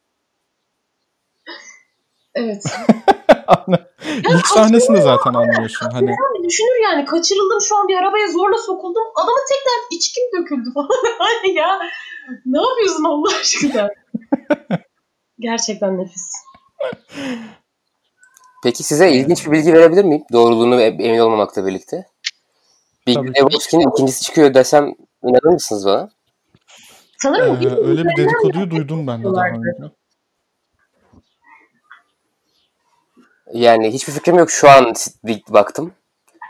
Evet. 2.35 2.65
İlk 4.31 4.47
sahnesinde 4.47 5.01
zaten 5.01 5.35
anlıyorsun. 5.35 5.91
Hani 5.91 6.11
Yani 6.11 6.45
düşünür 6.45 6.83
yani 6.85 7.05
kaçırıldım 7.05 7.61
şu 7.61 7.77
an 7.77 7.89
bir 7.89 7.97
arabaya 7.97 8.29
zorla 8.29 8.59
sokuldum. 8.59 9.03
Adama 9.17 9.39
tekrar 9.49 9.97
içkim 9.97 10.25
döküldü 10.37 10.71
falan. 10.75 10.89
Hani 11.19 11.55
ya 11.55 11.79
ne 12.47 12.61
yapıyorsun 12.63 13.05
Allah 13.05 13.29
aşkına? 13.41 13.89
Gerçekten 15.39 15.99
nefis. 15.99 16.33
Peki 18.63 18.83
size 18.83 19.13
ilginç 19.13 19.47
bir 19.47 19.53
bilgi 19.53 19.73
verebilir 19.73 20.05
miyim? 20.05 20.25
Doğruluğunu 20.33 20.81
emin 20.81 21.19
olmamakla 21.19 21.67
birlikte. 21.67 22.07
Ki. 23.07 23.15
Lebowski'nin 23.17 23.91
ikincisi 23.91 24.23
çıkıyor 24.23 24.55
desem 24.55 24.95
inanır 25.23 25.53
mısınız 25.53 25.87
bana? 25.87 26.09
Sanırım 27.19 27.57
e, 27.57 27.59
ilk 27.61 27.79
öyle 27.79 28.05
bir 28.05 28.17
dedikoduyu 28.17 28.71
duydum 28.71 29.07
ben 29.07 29.21
de 29.21 29.25
daha 29.25 29.47
önce. 29.47 29.95
Yani 33.53 33.93
hiçbir 33.93 34.13
fikrim 34.13 34.39
yok. 34.39 34.51
Şu 34.51 34.71
an 34.71 34.95
bir 35.25 35.43
baktım. 35.49 35.93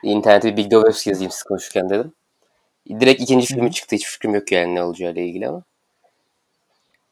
İnternette 0.03 0.53
bir 0.53 0.57
Big 0.57 0.71
Dovers 0.71 1.07
yazayım 1.07 1.31
siz 1.31 1.43
konuşurken 1.43 1.91
dedim. 1.91 2.13
Direkt 3.01 3.23
ikinci 3.23 3.47
filmi 3.47 3.73
çıktı. 3.73 3.97
Hiç 3.97 4.07
fikrim 4.07 4.35
yok 4.35 4.53
yani 4.53 4.75
ne 4.75 4.83
olacağıyla 4.83 5.23
ilgili 5.23 5.49
ama. 5.49 5.63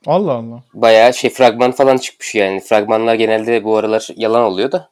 Allah 0.06 0.32
Allah. 0.32 0.62
Bayağı 0.74 1.14
şey 1.14 1.30
fragman 1.30 1.72
falan 1.72 1.96
çıkmış 1.96 2.34
yani. 2.34 2.60
Fragmanlar 2.60 3.14
genelde 3.14 3.64
bu 3.64 3.76
aralar 3.76 4.08
yalan 4.16 4.42
oluyor 4.42 4.72
da. 4.72 4.90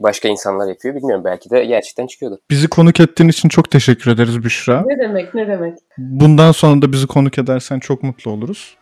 Başka 0.00 0.28
insanlar 0.28 0.68
yapıyor. 0.68 0.94
Bilmiyorum 0.94 1.24
belki 1.24 1.50
de 1.50 1.64
gerçekten 1.64 2.06
çıkıyordu. 2.06 2.40
Bizi 2.50 2.68
konuk 2.68 3.00
ettiğin 3.00 3.28
için 3.28 3.48
çok 3.48 3.70
teşekkür 3.70 4.10
ederiz 4.10 4.44
Büşra. 4.44 4.82
Ne 4.86 4.98
demek 4.98 5.34
ne 5.34 5.48
demek. 5.48 5.78
Bundan 5.98 6.52
sonra 6.52 6.82
da 6.82 6.92
bizi 6.92 7.06
konuk 7.06 7.38
edersen 7.38 7.80
çok 7.80 8.02
mutlu 8.02 8.30
oluruz. 8.30 8.76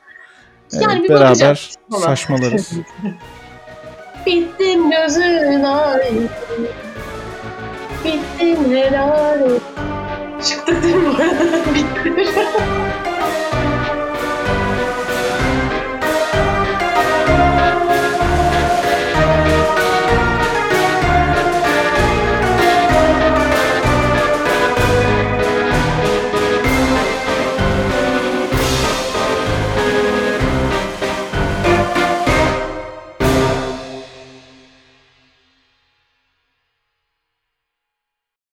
Yani 0.72 1.01
Ee, 1.01 1.03
bir 1.03 1.09
beraber 1.09 1.70
saçmalarız. 1.91 2.72
Bittim 4.27 4.91
gözün 4.91 5.62
aydın. 5.62 6.31
Bittim 8.05 8.77
helal. 8.77 9.59
Çıktık 10.49 10.83
değil 10.83 10.97
mi? 10.97 11.14
Bitti. 12.16 12.35